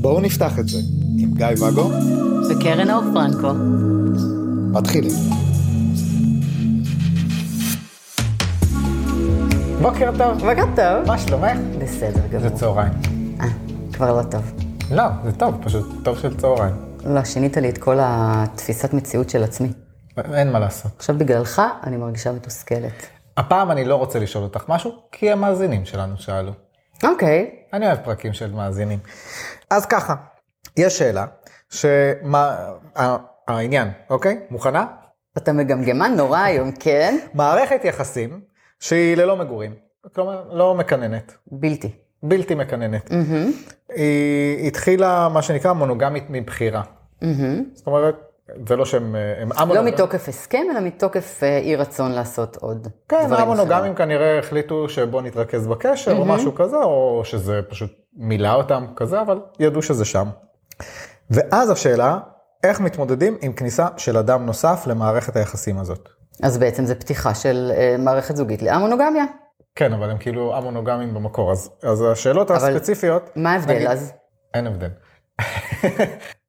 בואו 0.00 0.20
נפתח 0.20 0.58
את 0.58 0.68
זה 0.68 0.78
עם 1.18 1.34
גיא 1.34 1.46
ואגו 1.60 1.90
וקרן 2.50 2.90
אור 2.90 3.02
פרנקו. 3.14 3.52
מתחילים. 4.72 5.12
בוקר 9.82 10.10
טוב. 10.18 10.38
בוקר 10.38 10.64
טוב. 10.76 11.06
מה 11.06 11.18
שלומך? 11.18 11.58
בסדר 11.78 12.26
גמור. 12.30 12.48
זה 12.48 12.56
צהריים. 12.56 12.92
אה, 13.40 13.46
כבר 13.92 14.16
לא 14.16 14.22
טוב. 14.22 14.52
לא, 14.90 15.04
זה 15.24 15.32
טוב, 15.32 15.54
פשוט 15.64 15.86
טוב 16.02 16.18
של 16.18 16.36
צהריים. 16.36 16.74
לא, 17.04 17.24
שינית 17.24 17.56
לי 17.56 17.68
את 17.68 17.78
כל 17.78 17.96
התפיסת 18.00 18.94
מציאות 18.94 19.30
של 19.30 19.42
עצמי. 19.42 19.72
אין 20.34 20.52
מה 20.52 20.58
לעשות. 20.58 20.92
עכשיו 20.96 21.18
בגללך 21.18 21.62
אני 21.84 21.96
מרגישה 21.96 22.32
מתוסכלת. 22.32 23.19
הפעם 23.40 23.70
אני 23.70 23.84
לא 23.84 23.94
רוצה 23.94 24.18
לשאול 24.18 24.44
אותך 24.44 24.64
משהו, 24.68 24.92
כי 25.12 25.30
המאזינים 25.30 25.84
שלנו 25.84 26.18
שאלו. 26.18 26.52
אוקיי. 27.04 27.50
אני 27.72 27.86
אוהב 27.86 27.98
פרקים 27.98 28.32
של 28.32 28.52
מאזינים. 28.52 28.98
אז 29.70 29.86
ככה, 29.86 30.14
יש 30.76 30.98
שאלה, 30.98 31.26
שמה, 31.70 32.56
העניין, 33.48 33.88
אוקיי? 34.10 34.40
מוכנה? 34.50 34.86
אתה 35.36 35.52
מגמגמן 35.52 36.14
נורא 36.16 36.38
היום, 36.38 36.72
כן? 36.72 37.18
מערכת 37.34 37.84
יחסים 37.84 38.40
שהיא 38.80 39.16
ללא 39.16 39.36
מגורים, 39.36 39.74
כלומר 40.14 40.44
לא 40.52 40.74
מקננת, 40.74 41.34
בלתי. 41.46 41.90
בלתי 42.22 42.54
מקננת. 42.54 43.10
היא 43.88 44.68
התחילה 44.68 45.28
מה 45.28 45.42
שנקרא 45.42 45.72
מונוגמית 45.72 46.24
מבחירה. 46.30 46.82
זאת 47.74 47.86
אומרת, 47.86 48.16
זה 48.68 48.76
לא 48.76 48.84
שהם 48.84 49.14
הם 49.42 49.48
לא 49.48 49.62
א-מונוגמים. 49.62 49.94
מתוקף 49.94 50.28
הסכם, 50.28 50.62
אלא 50.70 50.80
מתוקף 50.80 51.40
אה, 51.42 51.58
אי 51.58 51.76
רצון 51.76 52.12
לעשות 52.12 52.56
עוד 52.56 52.88
כן, 53.08 53.26
דברים 53.26 53.42
המונוגמים 53.42 53.94
כנראה 53.94 54.38
החליטו 54.38 54.88
שבוא 54.88 55.22
נתרכז 55.22 55.66
בקשר 55.66 56.16
או 56.16 56.24
משהו 56.24 56.54
כזה, 56.54 56.76
או 56.76 57.20
שזה 57.24 57.60
פשוט 57.68 57.90
מילא 58.16 58.54
אותם 58.54 58.86
כזה, 58.96 59.20
אבל 59.20 59.40
ידעו 59.60 59.82
שזה 59.82 60.04
שם. 60.04 60.28
ואז 61.30 61.70
השאלה, 61.70 62.18
איך 62.64 62.80
מתמודדים 62.80 63.36
עם 63.40 63.52
כניסה 63.52 63.86
של 63.96 64.16
אדם 64.16 64.46
נוסף 64.46 64.86
למערכת 64.86 65.36
היחסים 65.36 65.78
הזאת? 65.78 66.08
אז 66.42 66.58
בעצם 66.58 66.84
זה 66.84 66.94
פתיחה 66.94 67.34
של 67.34 67.72
אה, 67.76 67.96
מערכת 67.98 68.36
זוגית 68.36 68.62
לאמונוגמיה. 68.62 69.24
כן, 69.74 69.92
אבל 69.92 70.10
הם 70.10 70.18
כאילו 70.18 70.56
א-מונוגמים 70.58 71.14
במקור, 71.14 71.52
אז, 71.52 71.70
אז 71.82 72.04
השאלות 72.12 72.50
אבל 72.50 72.70
הספציפיות... 72.76 73.30
מה 73.36 73.52
ההבדל 73.52 73.74
נגיד- 73.74 73.86
אז? 73.86 74.12
אין 74.54 74.66
הבדל. 74.66 74.88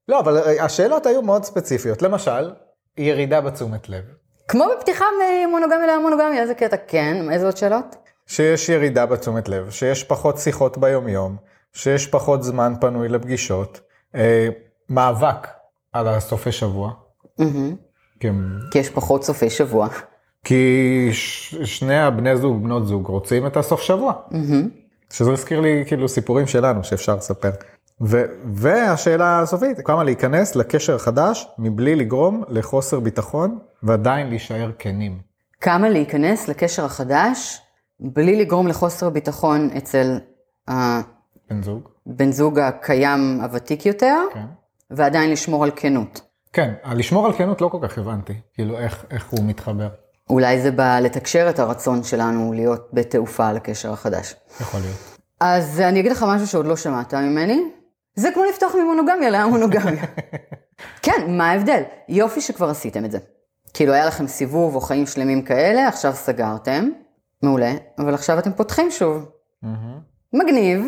לא, 0.08 0.20
אבל 0.20 0.38
השאלות 0.60 1.06
היו 1.06 1.22
מאוד 1.22 1.44
ספציפיות. 1.44 2.02
למשל, 2.02 2.52
ירידה 2.98 3.42
בתשומת 3.42 3.90
לב. 3.90 4.04
כמו 4.48 4.66
בפתיחה 4.78 5.06
ממונוגמיה 5.48 5.88
לאמונוגמיה, 5.88 6.42
איזה 6.42 6.54
קטע? 6.54 6.78
כן, 6.88 7.32
איזה 7.32 7.46
עוד 7.46 7.58
שאלות? 7.58 7.96
שיש 8.28 8.70
ירידה 8.70 9.06
בתשומת 9.06 9.50
לב, 9.50 9.70
שיש 9.70 10.04
פחות 10.04 10.38
שיחות 10.38 10.78
ביומיום, 10.78 11.36
שיש 11.74 12.08
פחות 12.08 12.44
זמן 12.44 12.74
פנוי 12.82 13.10
לפגישות, 13.10 13.80
אה, 14.16 14.50
מאבק 14.90 15.48
על 15.94 16.08
הסופי 16.08 16.52
שבוע. 16.52 16.92
מהמם. 17.40 17.76
כי, 18.20 18.28
כי 18.72 18.80
יש 18.80 18.90
פחות 18.90 19.24
סופי 19.24 19.50
שבוע. 19.50 19.88
כי 20.44 21.10
ש, 21.12 21.56
שני 21.56 22.00
הבני 22.00 22.38
זוג, 22.38 22.64
בנות 22.64 22.88
זוג, 22.88 23.08
רוצים 23.08 23.48
את 23.48 23.58
הסוף 23.58 23.82
שבוע. 23.82 24.14
שזה 25.10 25.32
הזכיר 25.32 25.60
לי 25.60 25.84
כאילו 25.88 26.10
סיפורים 26.10 26.48
שלנו 26.48 26.84
שאפשר 26.84 27.16
לספר. 27.16 27.52
ו, 28.02 28.24
והשאלה 28.54 29.40
הסופית, 29.40 29.78
כמה 29.86 30.04
להיכנס 30.04 30.56
לקשר 30.56 30.98
חדש 30.98 31.48
מבלי 31.58 31.96
לגרום 31.96 32.44
לחוסר 32.50 33.00
ביטחון 33.00 33.60
ועדיין 33.84 34.30
להישאר 34.30 34.72
כנים. 34.80 35.20
כמה 35.62 35.90
להיכנס 35.90 36.48
לקשר 36.48 36.86
החדש 36.86 37.62
בלי 38.00 38.36
לגרום 38.36 38.68
לחוסר 38.68 39.10
ביטחון 39.10 39.70
אצל 39.78 40.20
בן 41.50 41.64
זוג? 41.64 41.90
הבן 42.08 42.32
זוג 42.32 42.60
הקיים 42.60 43.40
הוותיק 43.42 43.86
יותר, 43.86 44.18
כן. 44.34 44.46
ועדיין 44.92 45.32
לשמור 45.32 45.64
על 45.64 45.72
כנות. 45.76 46.22
כן, 46.54 46.74
לשמור 46.96 47.26
על 47.26 47.34
כנות 47.34 47.62
לא 47.62 47.68
כל 47.68 47.78
כך 47.82 47.98
הבנתי, 47.98 48.34
כאילו 48.54 48.80
איך, 48.80 49.06
איך 49.12 49.30
הוא 49.30 49.40
מתחבר, 49.44 49.90
אולי 50.30 50.62
זה 50.62 50.72
בא 50.72 51.00
לתקשר 51.00 51.50
את 51.50 51.60
הרצון 51.60 52.04
שלנו 52.04 52.54
להיות 52.54 52.90
בתעופה 52.94 53.52
לקשר 53.52 53.94
החדש. 53.94 54.36
יכול 54.62 54.80
להיות. 54.80 55.20
אז 55.40 55.80
אני 55.80 56.00
אגיד 56.00 56.12
לך 56.12 56.26
משהו 56.28 56.48
שעוד 56.48 56.66
לא 56.66 56.76
שמעת 56.76 57.14
ממני. 57.14 57.62
זה 58.16 58.32
כמו 58.34 58.44
לפתוח 58.44 58.76
ממונוגמיה 58.76 59.30
להמונוגמיה. 59.30 60.06
כן, 61.04 61.26
מה 61.28 61.52
ההבדל? 61.52 61.82
יופי 62.10 62.42
שכבר 62.42 62.70
עשיתם 62.70 63.06
את 63.06 63.12
זה. 63.12 63.18
כאילו 63.74 63.94
היה 63.94 64.06
לכם 64.06 64.28
סיבוב 64.28 64.76
או 64.76 64.82
חיים 64.82 65.06
שלמים 65.08 65.42
כאלה, 65.42 65.88
עכשיו 65.88 66.14
סגרתם, 66.16 66.90
מעולה, 67.44 67.74
אבל 68.00 68.14
עכשיו 68.14 68.40
אתם 68.40 68.54
פותחים 68.54 68.92
שוב. 68.92 69.26
מגניב, 70.34 70.86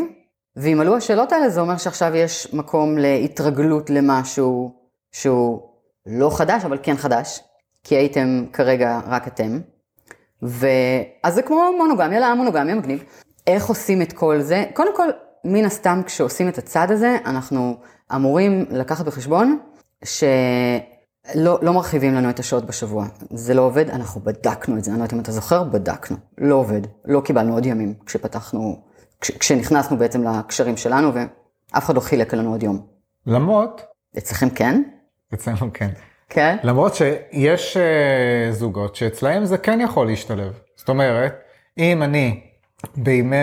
ואם 0.56 0.80
עלו 0.82 0.98
השאלות 0.98 1.32
האלה 1.32 1.50
זה 1.50 1.62
אומר 1.62 1.78
שעכשיו 1.78 2.16
יש 2.16 2.54
מקום 2.54 2.98
להתרגלות 2.98 3.90
למשהו 3.90 4.76
שהוא 5.12 5.62
לא 6.06 6.38
חדש, 6.38 6.66
אבל 6.66 6.78
כן 6.84 6.98
חדש, 6.98 7.40
כי 7.84 7.96
הייתם 7.96 8.46
כרגע 8.54 9.00
רק 9.08 9.28
אתם. 9.28 9.60
ואז 10.42 11.34
זה 11.34 11.42
כמו 11.42 11.70
מונוגמיה, 11.78 12.20
לא 12.20 12.36
מונוגמיה, 12.36 12.76
מגניב. 12.76 13.04
איך 13.48 13.66
עושים 13.66 14.02
את 14.02 14.14
כל 14.14 14.42
זה? 14.42 14.66
קודם 14.74 14.96
כל, 14.96 15.10
מן 15.44 15.66
הסתם 15.66 16.02
כשעושים 16.06 16.50
את 16.50 16.58
הצעד 16.58 16.92
הזה, 16.92 17.18
אנחנו 17.26 17.78
אמורים 18.16 18.66
לקחת 18.70 19.06
בחשבון 19.06 19.60
שלא 20.04 21.60
לא 21.62 21.74
מרחיבים 21.74 22.14
לנו 22.14 22.30
את 22.30 22.40
השעות 22.40 22.66
בשבוע. 22.66 23.06
זה 23.30 23.54
לא 23.54 23.62
עובד, 23.62 23.90
אנחנו 23.90 24.22
בדקנו 24.22 24.78
את 24.78 24.84
זה, 24.84 24.92
אני 24.92 25.00
לא 25.00 25.04
יודעת 25.04 25.14
אם 25.14 25.20
אתה 25.20 25.32
זוכר, 25.32 25.64
בדקנו. 25.64 26.18
לא 26.38 26.56
עובד, 26.56 26.82
לא 27.06 27.22
קיבלנו 27.22 27.54
עוד 27.54 27.66
ימים 27.66 27.94
כשפתחנו, 28.06 28.82
כש, 29.22 29.32
כשנכנסנו 29.32 29.98
בעצם 29.98 30.24
לקשרים 30.24 30.78
שלנו, 30.78 31.12
ואף 31.14 31.86
אחד 31.86 31.96
לא 31.96 32.00
חילק 32.00 32.34
לנו 32.34 32.52
עוד 32.52 32.64
יום. 32.64 32.86
למרות, 33.28 33.82
אצלכם 34.18 34.50
כן? 34.50 34.84
אצלנו 35.34 35.74
כן, 35.74 35.90
כן? 36.30 36.58
למרות 36.64 36.96
שיש 36.96 37.78
אה, 37.78 38.52
זוגות 38.52 38.96
שאצלהם 38.96 39.46
זה 39.46 39.58
כן 39.58 39.82
יכול 39.82 40.08
להשתלב. 40.08 40.54
זאת 40.76 40.90
אומרת, 40.90 41.34
אם 41.78 42.04
אני 42.04 42.42
בימי 42.96 43.36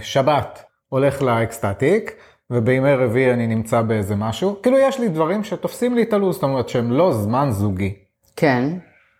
שבת 0.00 0.62
הולך 0.92 1.22
לאקסטטיק, 1.22 2.12
ובימי 2.50 2.94
רביעי 2.94 3.32
אני 3.32 3.46
נמצא 3.46 3.82
באיזה 3.82 4.16
משהו, 4.16 4.62
כאילו 4.62 4.78
יש 4.78 5.00
לי 5.00 5.08
דברים 5.08 5.44
שתופסים 5.44 5.94
לי 5.94 6.02
את 6.02 6.12
הלו"ז, 6.12 6.34
זאת 6.34 6.42
אומרת 6.42 6.68
שהם 6.68 6.92
לא 6.92 7.12
זמן 7.12 7.48
זוגי. 7.50 7.94
כן, 8.36 8.68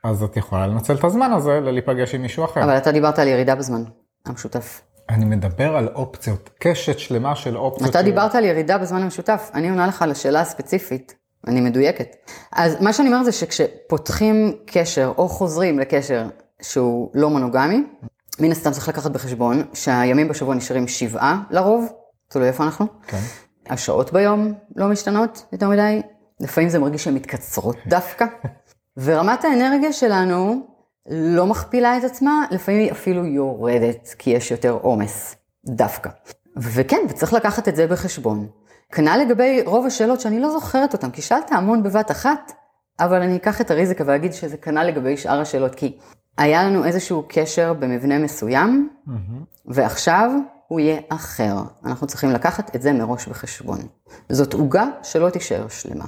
אז 0.05 0.23
את 0.23 0.37
יכולה 0.37 0.67
לנצל 0.67 0.95
את 0.95 1.05
הזמן 1.05 1.33
הזה 1.33 1.61
ללהיפגש 1.61 2.15
עם 2.15 2.23
מישהו 2.23 2.45
אחר. 2.45 2.65
אבל 2.65 2.77
אתה 2.77 2.93
דיברת 2.93 3.19
על 3.19 3.29
ירידה 3.29 3.55
בזמן 3.55 3.83
המשותף. 4.27 4.81
אני 5.11 5.25
מדבר 5.25 5.77
על 5.77 5.89
אופציות, 5.95 6.51
קשת 6.59 6.99
שלמה 6.99 7.35
של 7.37 7.57
אופציות. 7.57 7.91
אתה 7.91 7.99
ש- 8.01 8.05
דיברת 8.05 8.35
על 8.35 8.45
ירידה 8.45 8.79
בזמן 8.79 9.03
המשותף, 9.03 9.51
אני 9.55 9.71
עונה 9.71 9.87
לך 9.87 10.03
על 10.03 10.11
השאלה 10.11 10.41
הספציפית, 10.41 11.15
אני 11.47 11.61
מדויקת. 11.61 12.17
אז 12.53 12.83
מה 12.83 12.93
שאני 12.93 13.09
אומרת 13.09 13.25
זה 13.25 13.33
שכשפותחים 13.33 14.53
קשר 14.67 15.13
או 15.19 15.29
חוזרים 15.29 15.79
לקשר 15.79 16.25
שהוא 16.63 17.11
לא 17.15 17.31
מונוגמי, 17.31 17.85
מן 18.43 18.53
הסתם 18.53 18.71
צריך 18.71 18.89
לקחת 18.89 19.11
בחשבון 19.11 19.63
שהימים 19.75 20.29
בשבוע 20.29 20.55
נשארים 20.55 20.89
שבעה 20.89 21.43
לרוב, 21.51 21.93
תלוי 22.29 22.49
איפה 22.49 22.65
אנחנו. 22.65 22.87
כן. 23.07 23.19
השעות 23.69 24.13
ביום 24.13 24.53
לא 24.77 24.89
משתנות 24.89 25.47
יותר 25.53 25.69
מדי, 25.69 26.03
לפעמים 26.41 26.71
זה 26.71 26.79
מרגיש 26.79 27.05
שהן 27.05 27.15
מתקצרות 27.15 27.77
דווקא, 27.95 28.25
ורמת 28.97 29.45
האנרגיה 29.45 29.93
שלנו 29.93 30.67
לא 31.11 31.47
מכפילה 31.47 31.99
את 31.99 32.05
עצמה, 32.05 32.45
לפעמים 32.51 32.81
היא 32.81 32.93
אפילו 32.93 33.27
יורדת, 33.27 34.15
כי 34.19 34.31
יש 34.31 34.51
יותר 34.51 34.79
עומס, 34.83 35.37
דווקא. 35.67 36.11
וכן, 36.57 37.01
וצריך 37.09 37.33
לקחת 37.33 37.69
את 37.69 37.77
זה 37.77 37.87
בחשבון. 37.87 38.49
כנ"ל 38.93 39.19
לגבי 39.27 39.63
רוב 39.67 39.87
השאלות 39.87 40.21
שאני 40.21 40.41
לא 40.41 40.51
זוכרת 40.51 40.93
אותן, 40.93 41.11
כי 41.11 41.23
שאלת 41.23 41.53
המון 41.53 41.83
בבת 41.83 42.11
אחת, 42.11 42.53
אבל 43.01 43.23
אני 43.23 43.37
אקח 43.37 43.61
את 43.61 43.71
הריזיקה 43.71 44.05
ואגיד 44.07 44.33
שזה 44.33 44.57
כנ"ל 44.57 44.85
לגבי 44.85 45.17
שאר 45.17 45.41
השאלות, 45.41 45.75
כי 45.75 45.99
היה 46.39 46.65
לנו 46.65 46.85
איזשהו 46.85 47.25
קשר 47.29 47.73
במבנה 47.73 48.19
מסוים, 48.19 48.89
ועכשיו 49.67 50.31
הוא 50.69 50.81
יהיה 50.81 51.01
אחר. 51.09 51.55
אנחנו 51.85 52.07
צריכים 52.07 52.31
לקחת 52.31 52.77
את 52.77 52.83
זה 52.83 52.93
מראש 52.93 53.29
בחשבון. 53.29 53.79
זאת 54.29 54.55
עוגה 54.55 54.87
שלא 55.03 55.31
תישאר 55.31 55.69
שלמה. 55.69 56.05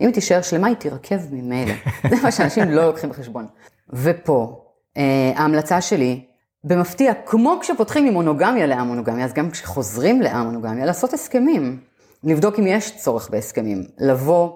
אם 0.00 0.06
היא 0.06 0.14
תישאר 0.14 0.42
שלמה, 0.42 0.66
היא 0.66 0.76
תירקב 0.76 1.16
ממילא. 1.30 1.74
זה 2.10 2.16
מה 2.22 2.32
שאנשים 2.32 2.70
לא 2.70 2.86
לוקחים 2.86 3.10
בחשבון. 3.10 3.46
ופה, 3.92 4.64
אה, 4.96 5.32
ההמלצה 5.36 5.80
שלי, 5.80 6.24
במפתיע, 6.64 7.12
כמו 7.26 7.58
כשפותחים 7.60 8.04
ממונוגמיה 8.04 8.66
לאמונוגמיה, 8.66 9.24
אז 9.24 9.32
גם 9.32 9.50
כשחוזרים 9.50 10.22
לאמונוגמיה, 10.22 10.84
לעשות 10.86 11.12
הסכמים. 11.12 11.80
לבדוק 12.24 12.58
אם 12.58 12.66
יש 12.66 12.96
צורך 12.96 13.30
בהסכמים. 13.30 13.84
לבוא 13.98 14.50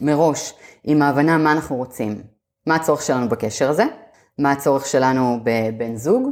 מראש 0.00 0.54
עם 0.84 1.02
ההבנה 1.02 1.38
מה 1.38 1.52
אנחנו 1.52 1.76
רוצים. 1.76 2.22
מה 2.66 2.74
הצורך 2.74 3.02
שלנו 3.02 3.28
בקשר 3.28 3.70
הזה? 3.70 3.84
מה 4.38 4.52
הצורך 4.52 4.86
שלנו 4.86 5.40
בבן 5.44 5.96
זוג? 5.96 6.30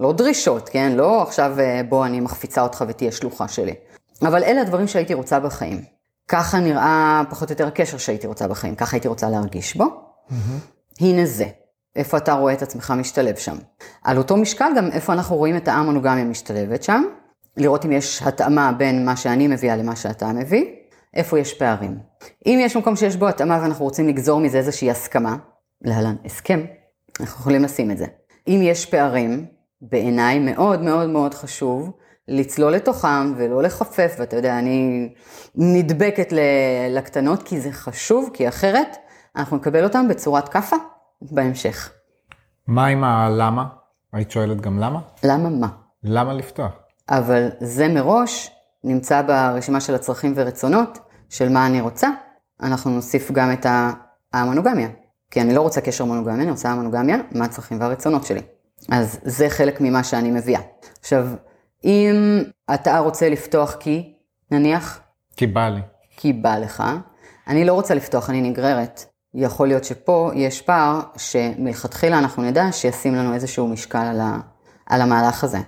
לא 0.00 0.12
דרישות, 0.12 0.68
כן? 0.68 0.92
לא 0.92 1.22
עכשיו 1.22 1.60
אה, 1.60 1.80
בוא 1.88 2.06
אני 2.06 2.20
מחפיצה 2.20 2.62
אותך 2.62 2.84
ותהיה 2.88 3.12
שלוחה 3.12 3.48
שלי. 3.48 3.74
אבל 4.22 4.44
אלה 4.44 4.60
הדברים 4.60 4.86
שהייתי 4.86 5.14
רוצה 5.14 5.40
בחיים. 5.40 5.84
ככה 6.28 6.58
נראה 6.58 7.22
פחות 7.30 7.50
או 7.50 7.52
יותר 7.52 7.66
הקשר 7.66 7.98
שהייתי 7.98 8.26
רוצה 8.26 8.48
בחיים, 8.48 8.74
ככה 8.74 8.96
הייתי 8.96 9.08
רוצה 9.08 9.30
להרגיש 9.30 9.76
בו. 9.76 9.84
הנה 11.00 11.26
זה. 11.26 11.46
איפה 11.96 12.16
אתה 12.16 12.32
רואה 12.32 12.52
את 12.52 12.62
עצמך 12.62 12.94
משתלב 12.96 13.36
שם. 13.36 13.56
על 14.04 14.18
אותו 14.18 14.36
משקל 14.36 14.72
גם 14.76 14.90
איפה 14.92 15.12
אנחנו 15.12 15.36
רואים 15.36 15.56
את 15.56 15.68
המונוגמיה 15.68 16.24
משתלבת 16.24 16.82
שם, 16.82 17.02
לראות 17.56 17.84
אם 17.84 17.92
יש 17.92 18.22
התאמה 18.22 18.72
בין 18.72 19.04
מה 19.04 19.16
שאני 19.16 19.48
מביאה 19.48 19.76
למה 19.76 19.96
שאתה 19.96 20.26
מביא, 20.26 20.64
איפה 21.14 21.38
יש 21.38 21.54
פערים. 21.54 21.98
אם 22.46 22.58
יש 22.62 22.76
מקום 22.76 22.96
שיש 22.96 23.16
בו 23.16 23.28
התאמה 23.28 23.58
ואנחנו 23.62 23.84
רוצים 23.84 24.08
לגזור 24.08 24.40
מזה 24.40 24.58
איזושהי 24.58 24.90
הסכמה, 24.90 25.36
להלן 25.82 26.16
הסכם, 26.24 26.64
אנחנו 27.20 27.40
יכולים 27.40 27.62
לשים 27.62 27.90
את 27.90 27.98
זה. 27.98 28.06
אם 28.48 28.60
יש 28.62 28.86
פערים, 28.86 29.46
בעיניי 29.82 30.38
מאוד 30.38 30.80
מאוד 30.82 31.08
מאוד 31.08 31.34
חשוב 31.34 31.90
לצלול 32.28 32.72
לתוכם 32.72 33.32
ולא 33.36 33.62
לחפף, 33.62 34.16
ואתה 34.18 34.36
יודע, 34.36 34.58
אני 34.58 35.08
נדבקת 35.54 36.32
לקטנות 36.90 37.42
כי 37.42 37.60
זה 37.60 37.72
חשוב, 37.72 38.30
כי 38.32 38.48
אחרת 38.48 38.96
אנחנו 39.36 39.56
נקבל 39.56 39.84
אותם 39.84 40.08
בצורת 40.08 40.48
כאפה 40.48 40.76
בהמשך. 41.22 41.92
מה 42.66 42.86
עם 42.86 43.04
הלמה? 43.04 43.64
היית 44.12 44.30
שואלת 44.30 44.60
גם 44.60 44.78
למה? 44.78 45.00
למה 45.24 45.48
מה? 45.48 45.68
למה 46.04 46.32
לפתוח? 46.32 46.72
אבל 47.08 47.48
זה 47.60 47.88
מראש 47.88 48.50
נמצא 48.84 49.22
ברשימה 49.22 49.80
של 49.80 49.94
הצרכים 49.94 50.32
ורצונות 50.36 50.98
של 51.28 51.48
מה 51.48 51.66
אני 51.66 51.80
רוצה. 51.80 52.08
אנחנו 52.62 52.90
נוסיף 52.90 53.30
גם 53.30 53.52
את 53.52 53.66
המונוגמיה. 54.32 54.88
כי 55.32 55.40
אני 55.40 55.54
לא 55.54 55.60
רוצה 55.60 55.80
קשר 55.80 56.04
מונוגמיה, 56.04 56.42
אני 56.42 56.50
רוצה 56.50 56.70
המונוגמיה, 56.70 57.16
מה 57.32 57.44
הצרכים 57.44 57.80
והרצונות 57.80 58.26
שלי. 58.26 58.40
אז 58.88 59.18
זה 59.22 59.50
חלק 59.50 59.80
ממה 59.80 60.04
שאני 60.04 60.30
מביאה. 60.30 60.60
עכשיו, 61.00 61.26
אם 61.84 62.42
אתה 62.74 62.98
רוצה 62.98 63.28
לפתוח 63.28 63.76
כי, 63.80 64.12
נניח? 64.50 65.00
כי 65.36 65.46
בא 65.46 65.68
לי. 65.68 65.80
כי 66.16 66.32
בא 66.32 66.58
לך. 66.58 66.82
אני 67.48 67.64
לא 67.64 67.72
רוצה 67.72 67.94
לפתוח, 67.94 68.30
אני 68.30 68.40
נגררת. 68.50 69.04
יכול 69.34 69.68
להיות 69.68 69.84
שפה 69.84 70.30
יש 70.34 70.62
פער 70.62 71.00
שמלכתחילה 71.16 72.18
אנחנו 72.18 72.42
נדע 72.42 72.72
שישים 72.72 73.14
לנו 73.14 73.34
איזשהו 73.34 73.68
משקל 73.68 73.98
על, 73.98 74.20
ה, 74.20 74.38
על 74.86 75.00
המהלך 75.00 75.44
הזה. 75.44 75.58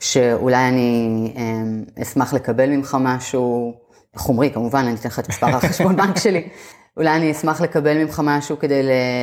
שאולי 0.00 0.68
אני 0.68 1.32
אמ, 1.36 1.84
אשמח 2.02 2.34
לקבל 2.34 2.70
ממך 2.70 2.96
משהו 3.00 3.74
חומרי, 4.16 4.50
כמובן, 4.50 4.78
אני 4.78 4.94
אתן 4.94 5.08
לך 5.08 5.18
את 5.18 5.28
מספר 5.28 5.46
החשבון 5.56 5.96
בנק 5.96 6.18
שלי. 6.18 6.48
אולי 6.96 7.16
אני 7.16 7.32
אשמח 7.32 7.60
לקבל 7.60 8.04
ממך 8.04 8.22
משהו 8.24 8.58
כדי 8.58 8.80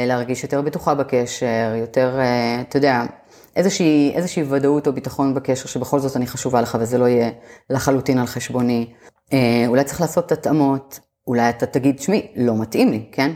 להרגיש 0.07 0.43
יותר 0.43 0.61
בטוחה 0.61 0.95
בקשר, 0.95 1.73
יותר, 1.75 2.19
אה, 2.19 2.61
אתה 2.61 2.77
יודע, 2.77 3.03
איזושהי, 3.55 4.11
איזושהי 4.15 4.43
ודאות 4.49 4.87
או 4.87 4.93
ביטחון 4.93 5.33
בקשר 5.33 5.67
שבכל 5.67 5.99
זאת 5.99 6.15
אני 6.17 6.27
חשובה 6.27 6.61
לך 6.61 6.77
וזה 6.81 6.97
לא 6.97 7.07
יהיה 7.07 7.29
לחלוטין 7.69 8.17
על 8.17 8.25
חשבוני. 8.25 8.93
אה, 9.33 9.63
אולי 9.67 9.83
צריך 9.83 10.01
לעשות 10.01 10.31
התאמות, 10.31 10.99
אולי 11.27 11.49
אתה 11.49 11.65
תגיד, 11.65 11.99
שמי, 11.99 12.31
לא 12.35 12.57
מתאים 12.57 12.91
לי, 12.91 13.09
כן? 13.11 13.31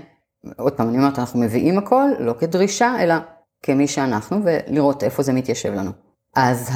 עוד 0.58 0.74
פעם, 0.74 0.90
אני 0.90 0.98
אומרת, 0.98 1.20
אנחנו 1.20 1.40
מביאים 1.40 1.78
הכל, 1.78 2.10
לא 2.20 2.34
כדרישה, 2.40 2.96
אלא 3.00 3.16
כמי 3.64 3.88
שאנחנו, 3.88 4.38
ולראות 4.44 5.04
איפה 5.04 5.24
זה 5.24 5.34
מתיישב 5.34 5.74
לנו. 5.74 5.92
אז 6.36 6.70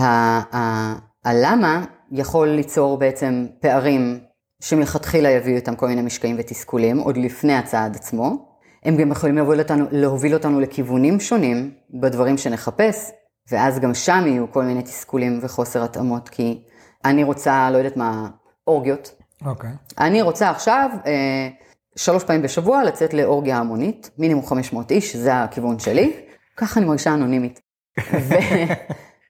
הלמה 1.25 1.85
יכול 2.11 2.47
ליצור 2.47 2.97
בעצם 2.97 3.47
פערים 3.61 4.19
שמלכתחילה 4.61 5.29
יביאו 5.29 5.55
איתם 5.55 5.75
כל 5.75 5.87
מיני 5.87 6.01
משקעים 6.01 6.35
ותסכולים, 6.39 6.97
עוד 6.97 7.17
לפני 7.17 7.53
הצעד 7.53 7.95
עצמו. 7.95 8.49
הם 8.83 8.97
גם 8.97 9.11
יכולים 9.11 9.35
להוביל 9.35 9.59
אותנו, 9.59 9.85
להוביל 9.91 10.33
אותנו 10.33 10.59
לכיוונים 10.59 11.19
שונים 11.19 11.71
בדברים 11.89 12.37
שנחפש, 12.37 13.11
ואז 13.51 13.79
גם 13.79 13.93
שם 13.93 14.23
יהיו 14.27 14.51
כל 14.51 14.63
מיני 14.63 14.81
תסכולים 14.83 15.39
וחוסר 15.41 15.83
התאמות, 15.83 16.29
כי 16.29 16.63
אני 17.05 17.23
רוצה, 17.23 17.69
לא 17.71 17.77
יודעת 17.77 17.97
מה, 17.97 18.29
אורגיות. 18.67 19.15
אוקיי. 19.45 19.69
Okay. 19.69 19.93
אני 19.97 20.21
רוצה 20.21 20.49
עכשיו, 20.49 20.89
אה, 21.05 21.49
שלוש 21.95 22.23
פעמים 22.23 22.41
בשבוע, 22.41 22.83
לצאת 22.83 23.13
לאורגיה 23.13 23.57
המונית, 23.57 24.09
מינימום 24.17 24.45
500 24.45 24.91
איש, 24.91 25.15
זה 25.15 25.43
הכיוון 25.43 25.79
שלי. 25.79 26.13
ככה 26.57 26.79
אני 26.79 26.87
מרגישה 26.87 27.13
אנונימית. 27.13 27.61
ו... 28.29 28.33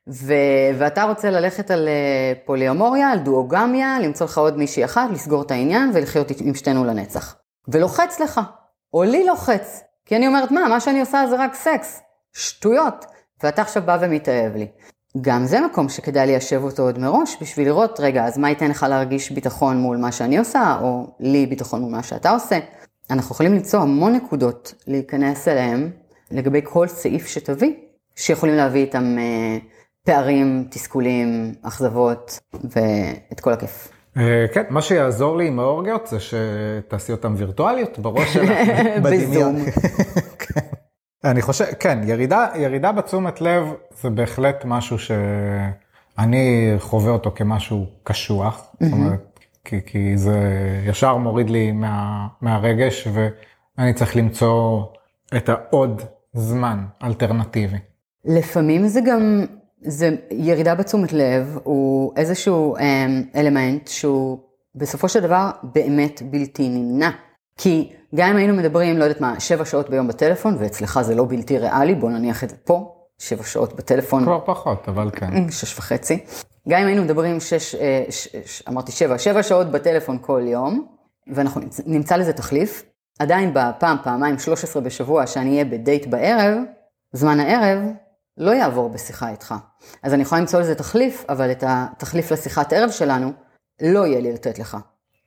ו... 0.09 0.33
ואתה 0.77 1.03
רוצה 1.03 1.29
ללכת 1.29 1.71
על 1.71 1.87
אה, 1.87 2.33
פוליומוריה, 2.45 3.11
על 3.11 3.19
דואוגמיה, 3.19 3.99
למצוא 3.99 4.25
לך 4.25 4.37
עוד 4.37 4.57
מישהי 4.57 4.85
אחת, 4.85 5.09
לסגור 5.11 5.41
את 5.41 5.51
העניין 5.51 5.91
ולחיות 5.93 6.27
עם 6.41 6.55
שתינו 6.55 6.85
לנצח. 6.85 7.35
ולוחץ 7.67 8.19
לך, 8.19 8.41
או 8.93 9.03
לי 9.03 9.25
לוחץ, 9.25 9.83
כי 10.05 10.15
אני 10.15 10.27
אומרת, 10.27 10.51
מה, 10.51 10.67
מה 10.69 10.79
שאני 10.79 10.99
עושה 10.99 11.23
זה 11.29 11.35
רק 11.35 11.55
סקס, 11.55 12.01
שטויות, 12.33 13.05
ואתה 13.43 13.61
עכשיו 13.61 13.83
בא 13.83 13.97
ומתאהב 14.01 14.55
לי. 14.55 14.67
גם 15.21 15.45
זה 15.45 15.61
מקום 15.61 15.89
שכדאי 15.89 16.27
ליישב 16.27 16.63
אותו 16.63 16.83
עוד 16.83 16.99
מראש, 16.99 17.37
בשביל 17.41 17.67
לראות, 17.67 17.99
רגע, 17.99 18.25
אז 18.25 18.37
מה 18.37 18.49
ייתן 18.49 18.69
לך 18.69 18.85
להרגיש 18.89 19.31
ביטחון 19.31 19.77
מול 19.77 19.97
מה 19.97 20.11
שאני 20.11 20.37
עושה, 20.37 20.77
או 20.81 21.07
לי 21.19 21.45
ביטחון 21.45 21.81
מול 21.81 21.91
מה 21.91 22.03
שאתה 22.03 22.29
עושה. 22.29 22.59
אנחנו 23.09 23.33
יכולים 23.33 23.53
למצוא 23.53 23.79
המון 23.79 24.15
נקודות 24.15 24.73
להיכנס 24.87 25.47
אליהם, 25.47 25.91
לגבי 26.31 26.61
כל 26.63 26.87
סעיף 26.87 27.27
שתביא, 27.27 27.73
שיכולים 28.15 28.55
להביא 28.55 28.81
איתם 28.81 29.15
אה, 29.17 29.57
פערים, 30.09 30.65
תסכולים, 30.69 31.53
אכזבות, 31.61 32.39
ואת 32.53 33.39
כל 33.39 33.53
הכיף. 33.53 33.91
אה, 34.17 34.45
כן, 34.53 34.63
מה 34.69 34.81
שיעזור 34.81 35.37
לי 35.37 35.47
עם 35.47 35.59
האורגיות 35.59 36.07
זה 36.07 36.17
שתעשי 36.19 37.11
אותן 37.11 37.33
וירטואליות 37.37 37.99
בראש 37.99 38.33
שלך, 38.33 38.49
בזום. 39.03 39.55
כן. 40.39 40.59
אני 41.23 41.41
חושב, 41.41 41.65
כן, 41.79 41.99
ירידה, 42.03 42.47
ירידה 42.55 42.91
בתשומת 42.91 43.41
לב 43.41 43.73
זה 44.01 44.09
בהחלט 44.09 44.65
משהו 44.65 44.99
שאני 44.99 46.73
חווה 46.79 47.11
אותו 47.11 47.31
כמשהו 47.35 47.85
קשוח, 48.03 48.75
זאת 48.79 48.93
אומרת, 48.93 49.39
כי, 49.65 49.79
כי 49.85 50.17
זה 50.17 50.39
ישר 50.85 51.17
מוריד 51.17 51.49
לי 51.49 51.71
מה, 51.71 52.27
מהרגש 52.41 53.07
ואני 53.13 53.93
צריך 53.93 54.15
למצוא 54.15 54.83
את 55.37 55.49
העוד 55.49 56.01
זמן 56.33 56.85
אלטרנטיבי. 57.03 57.77
לפעמים 58.25 58.87
זה 58.87 58.99
גם 59.05 59.45
זה 59.81 60.09
ירידה 60.31 60.75
בתשומת 60.75 61.13
לב, 61.13 61.57
הוא 61.63 62.13
איזשהו 62.15 62.77
אמ, 62.77 63.23
אלמנט 63.35 63.87
שהוא 63.87 64.39
בסופו 64.75 65.09
של 65.09 65.19
דבר 65.19 65.49
באמת 65.63 66.21
בלתי 66.21 66.69
נמנע. 66.69 67.09
כי 67.57 67.93
גם 68.15 68.29
אם 68.29 68.35
היינו 68.35 68.53
מדברים, 68.53 68.97
לא 68.97 69.03
יודעת 69.03 69.21
מה, 69.21 69.39
שבע 69.39 69.65
שעות 69.65 69.89
ביום 69.89 70.07
בטלפון, 70.07 70.55
ואצלך 70.59 71.01
זה 71.01 71.15
לא 71.15 71.25
בלתי 71.29 71.57
ריאלי, 71.57 71.95
בוא 71.95 72.09
נניח 72.09 72.43
את 72.43 72.49
זה 72.49 72.55
פה, 72.63 72.95
שבע 73.17 73.43
שעות 73.43 73.75
בטלפון. 73.75 74.23
כבר 74.23 74.39
פחות, 74.45 74.89
אבל 74.89 75.09
כן. 75.11 75.51
שש 75.51 75.77
וחצי. 75.77 76.23
גם 76.69 76.81
אם 76.81 76.87
היינו 76.87 77.03
מדברים 77.03 77.39
שש, 77.39 77.75
אה, 77.75 78.03
ש, 78.09 78.27
ש, 78.45 78.63
אמרתי 78.69 78.91
שבע, 78.91 79.17
שבע 79.17 79.43
שעות 79.43 79.71
בטלפון 79.71 80.17
כל 80.21 80.41
יום, 80.45 80.85
ואנחנו 81.33 81.61
נמצא 81.85 82.15
לזה 82.15 82.33
תחליף, 82.33 82.83
עדיין 83.19 83.53
בפעם, 83.53 83.97
פעמיים, 84.03 84.39
13 84.39 84.81
בשבוע, 84.81 85.27
שאני 85.27 85.51
אהיה 85.51 85.65
בדייט 85.65 86.07
בערב, 86.07 86.57
זמן 87.13 87.39
הערב, 87.39 87.79
לא 88.39 88.51
יעבור 88.51 88.89
בשיחה 88.89 89.29
איתך. 89.29 89.55
אז 90.03 90.13
אני 90.13 90.21
יכולה 90.21 90.41
למצוא 90.41 90.59
לזה 90.59 90.75
תחליף, 90.75 91.25
אבל 91.29 91.51
את 91.51 91.63
התחליף 91.67 92.31
לשיחת 92.31 92.73
ערב 92.73 92.89
שלנו, 92.91 93.31
לא 93.81 94.05
יהיה 94.05 94.21
לי 94.21 94.33
לתת 94.33 94.59
לך. 94.59 94.77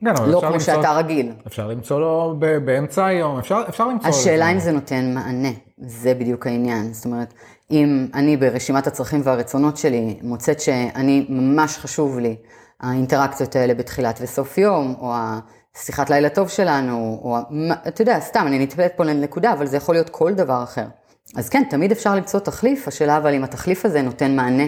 כן, 0.04 0.14
לא 0.26 0.40
כמו 0.40 0.50
למצוא, 0.50 0.58
שאתה 0.58 0.92
רגיל. 0.92 1.32
אפשר 1.46 1.68
למצוא 1.68 2.00
לו 2.00 2.34
באמצע 2.64 3.06
היום, 3.06 3.38
אפשר, 3.38 3.62
אפשר 3.68 3.88
למצוא... 3.88 4.08
השאלה 4.08 4.52
אם 4.52 4.58
זה 4.58 4.72
נותן 4.72 5.14
מענה, 5.14 5.48
זה 5.78 6.14
בדיוק 6.14 6.46
העניין. 6.46 6.92
זאת 6.92 7.04
אומרת, 7.04 7.34
אם 7.70 8.06
אני 8.14 8.36
ברשימת 8.36 8.86
הצרכים 8.86 9.20
והרצונות 9.24 9.76
שלי 9.76 10.18
מוצאת 10.22 10.60
שאני, 10.60 11.26
ממש 11.28 11.78
חשוב 11.78 12.18
לי 12.18 12.36
האינטראקציות 12.80 13.56
האלה 13.56 13.74
בתחילת 13.74 14.18
וסוף 14.22 14.58
יום, 14.58 14.94
או 15.00 15.14
השיחת 15.76 16.10
לילה 16.10 16.28
טוב 16.28 16.48
שלנו, 16.48 17.20
או 17.22 17.38
אתה 17.88 18.02
יודע, 18.02 18.20
סתם, 18.20 18.44
אני 18.46 18.58
נטפלת 18.58 18.92
פה 18.96 19.04
לנקודה, 19.04 19.52
אבל 19.52 19.66
זה 19.66 19.76
יכול 19.76 19.94
להיות 19.94 20.08
כל 20.08 20.34
דבר 20.34 20.62
אחר. 20.62 20.86
אז 21.36 21.48
כן, 21.48 21.62
תמיד 21.70 21.92
אפשר 21.92 22.14
למצוא 22.14 22.40
תחליף, 22.40 22.88
השאלה 22.88 23.16
אבל 23.16 23.34
אם 23.34 23.44
התחליף 23.44 23.84
הזה 23.84 24.02
נותן 24.02 24.36
מענה 24.36 24.64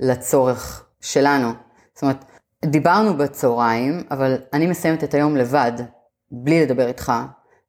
לצורך 0.00 0.86
שלנו. 1.00 1.48
זאת 1.94 2.02
אומרת, 2.02 2.24
דיברנו 2.64 3.16
בצהריים, 3.16 4.02
אבל 4.10 4.36
אני 4.52 4.66
מסיימת 4.66 5.04
את 5.04 5.14
היום 5.14 5.36
לבד, 5.36 5.72
בלי 6.30 6.62
לדבר 6.62 6.86
איתך, 6.88 7.12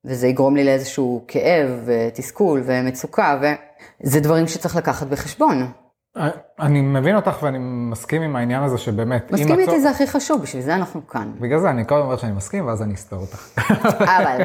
וזה 0.06 0.28
יגרום 0.28 0.56
לי 0.56 0.64
לאיזשהו 0.64 1.26
כאב 1.28 1.70
ותסכול 1.86 2.62
ומצוקה, 2.66 3.40
וזה 4.04 4.20
דברים 4.20 4.48
שצריך 4.48 4.76
לקחת 4.76 5.08
בחשבון. 5.08 5.72
אני 6.60 6.82
מבין 6.82 7.16
אותך 7.16 7.44
ואני 7.44 7.58
מסכים 7.62 8.22
עם 8.22 8.36
העניין 8.36 8.64
הזה 8.64 8.78
שבאמת... 8.78 9.32
מסכים 9.32 9.60
איתי 9.60 9.64
הצור... 9.64 9.80
זה 9.80 9.90
הכי 9.90 10.08
חשוב, 10.08 10.42
בשביל 10.42 10.62
זה 10.62 10.76
אנחנו 10.76 11.08
כאן. 11.08 11.32
בגלל 11.40 11.60
זה 11.60 11.70
אני 11.70 11.86
קודם 11.86 12.02
אומר 12.02 12.18
שאני 12.18 12.32
מסכים 12.32 12.68
ואז 12.68 12.82
אני 12.82 12.94
אסתור 12.94 13.20
אותך. 13.20 13.60
אבל... 14.00 14.42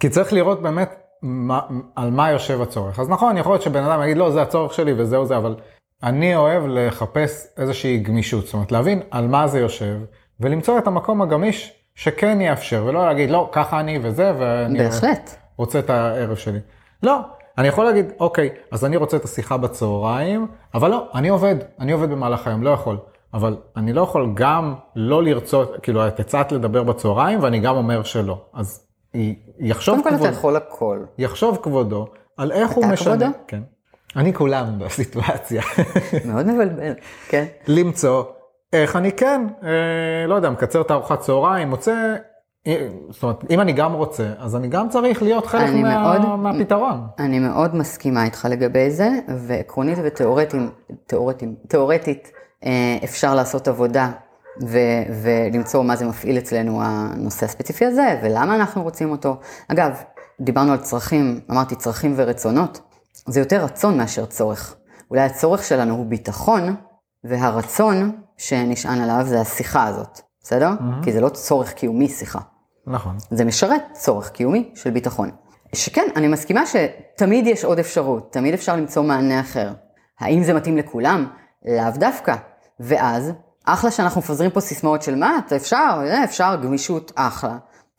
כי 0.00 0.08
צריך 0.08 0.32
לראות 0.32 0.62
באמת 0.62 1.07
מה, 1.22 1.60
על 1.96 2.10
מה 2.10 2.30
יושב 2.30 2.60
הצורך. 2.62 2.98
אז 2.98 3.08
נכון, 3.08 3.36
יכול 3.36 3.52
להיות 3.52 3.62
שבן 3.62 3.84
אדם 3.84 4.02
יגיד, 4.02 4.16
לא, 4.16 4.30
זה 4.30 4.42
הצורך 4.42 4.74
שלי 4.74 4.92
וזהו 4.96 5.26
זה, 5.26 5.36
אבל 5.36 5.54
אני 6.02 6.36
אוהב 6.36 6.62
לחפש 6.66 7.46
איזושהי 7.56 7.98
גמישות, 7.98 8.44
זאת 8.44 8.54
אומרת, 8.54 8.72
להבין 8.72 9.02
על 9.10 9.26
מה 9.26 9.46
זה 9.46 9.58
יושב, 9.58 9.96
ולמצוא 10.40 10.78
את 10.78 10.86
המקום 10.86 11.22
הגמיש 11.22 11.72
שכן 11.94 12.40
יאפשר, 12.40 12.84
ולא 12.86 13.06
להגיד, 13.06 13.30
לא, 13.30 13.48
ככה 13.52 13.80
אני 13.80 13.98
וזה, 14.02 14.32
ואני 14.38 14.78
בהחלט. 14.78 15.36
רוצה 15.56 15.78
את 15.78 15.90
הערב 15.90 16.36
שלי. 16.36 16.58
לא, 17.02 17.18
אני 17.58 17.68
יכול 17.68 17.84
להגיד, 17.84 18.12
אוקיי, 18.20 18.50
אז 18.70 18.84
אני 18.84 18.96
רוצה 18.96 19.16
את 19.16 19.24
השיחה 19.24 19.56
בצהריים, 19.56 20.46
אבל 20.74 20.90
לא, 20.90 21.08
אני 21.14 21.28
עובד, 21.28 21.54
אני 21.80 21.92
עובד 21.92 22.10
במהלך 22.10 22.46
היום, 22.46 22.62
לא 22.62 22.70
יכול. 22.70 22.98
אבל 23.34 23.56
אני 23.76 23.92
לא 23.92 24.00
יכול 24.00 24.30
גם 24.34 24.74
לא 24.96 25.22
לרצות, 25.22 25.72
כאילו, 25.82 26.08
את 26.08 26.20
הצעת 26.20 26.52
לדבר 26.52 26.82
בצהריים, 26.82 27.42
ואני 27.42 27.60
גם 27.60 27.76
אומר 27.76 28.02
שלא. 28.02 28.40
אז 28.54 28.87
יחשוב 29.58 30.00
כבודו. 30.00 30.10
קודם 30.10 30.18
כל 30.18 30.28
אתה 30.28 30.36
יכול 30.38 30.56
הכל. 30.56 30.98
יחשוב 31.18 31.58
כבודו 31.62 32.06
על 32.36 32.52
איך 32.52 32.70
הוא 32.70 32.84
אתה 32.84 32.92
משנה. 32.92 33.14
כבודו? 33.16 33.30
כן. 33.46 33.62
אני 34.16 34.34
כולם 34.34 34.78
בסיטואציה. 34.78 35.62
מאוד 36.32 36.46
מבלבל, 36.46 36.92
כן. 37.28 37.44
למצוא 37.66 38.22
איך 38.72 38.96
אני 38.96 39.12
כן, 39.12 39.46
אה, 39.62 39.68
לא 40.28 40.34
יודע, 40.34 40.50
מקצר 40.50 40.80
את 40.80 40.90
הארוחת 40.90 41.20
צהריים, 41.20 41.68
מוצא, 41.70 42.14
אה, 42.66 42.88
זאת 43.10 43.22
אומרת, 43.22 43.44
אם 43.50 43.60
אני 43.60 43.72
גם 43.72 43.92
רוצה, 43.92 44.32
אז 44.38 44.56
אני 44.56 44.68
גם 44.68 44.88
צריך 44.88 45.22
להיות 45.22 45.46
חלק 45.46 45.62
אני 45.68 45.82
מה, 45.82 46.02
מאוד- 46.02 46.38
מהפתרון. 46.38 47.06
אני 47.18 47.38
מאוד 47.38 47.74
מסכימה 47.76 48.24
איתך 48.24 48.46
לגבי 48.50 48.90
זה, 48.90 49.08
ועקרונית 49.38 49.98
ותיאורטית, 50.04 50.60
תיאורטית, 51.06 51.48
תיאורטית 51.68 52.32
אה, 52.64 52.98
אפשר 53.04 53.34
לעשות 53.34 53.68
עבודה 53.68 54.10
ו, 54.66 54.78
ולמצוא 55.22 55.84
מה 55.84 55.96
זה 55.96 56.06
מפעיל 56.06 56.38
אצלנו 56.38 56.80
הנושא 56.82 57.46
הספציפי 57.46 57.84
הזה, 57.84 58.20
ולמה 58.22 58.54
אנחנו 58.54 58.82
רוצים 58.82 59.10
אותו. 59.10 59.36
אגב, 59.68 60.02
דיברנו 60.40 60.72
על 60.72 60.78
צרכים, 60.78 61.40
אמרתי 61.50 61.74
צרכים 61.74 62.14
ורצונות, 62.16 62.80
זה 63.28 63.40
יותר 63.40 63.64
רצון 63.64 63.96
מאשר 63.96 64.26
צורך. 64.26 64.76
אולי 65.10 65.22
הצורך 65.22 65.64
שלנו 65.64 65.94
הוא 65.94 66.06
ביטחון, 66.06 66.76
והרצון 67.24 68.12
שנשען 68.36 69.00
עליו 69.00 69.24
זה 69.24 69.40
השיחה 69.40 69.86
הזאת, 69.86 70.20
בסדר? 70.42 70.70
כי 71.02 71.12
זה 71.12 71.20
לא 71.20 71.28
צורך 71.28 71.72
קיומי 71.72 72.08
שיחה. 72.08 72.38
נכון. 72.86 73.16
זה 73.30 73.44
משרת 73.44 73.82
צורך 73.92 74.30
קיומי 74.30 74.70
של 74.74 74.90
ביטחון. 74.90 75.30
שכן, 75.74 76.06
אני 76.16 76.28
מסכימה 76.28 76.62
שתמיד 76.66 77.46
יש 77.46 77.64
עוד 77.64 77.78
אפשרות, 77.78 78.32
תמיד 78.32 78.54
אפשר 78.54 78.76
למצוא 78.76 79.02
מענה 79.02 79.40
אחר. 79.40 79.72
האם 80.20 80.42
זה 80.42 80.54
מתאים 80.54 80.76
לכולם? 80.76 81.26
לאו 81.64 81.90
דווקא. 81.94 82.34
ואז, 82.80 83.32
אחלה 83.72 83.90
שאנחנו 83.90 84.20
מפזרים 84.20 84.50
פה 84.50 84.60
סיסמאות 84.60 85.02
של 85.02 85.14
מה, 85.14 85.38
אתה 85.46 85.56
אפשר, 85.56 86.00
אה, 86.06 86.24
אפשר, 86.24 86.56
גמישות, 86.62 87.12
אחלה. 87.14 87.56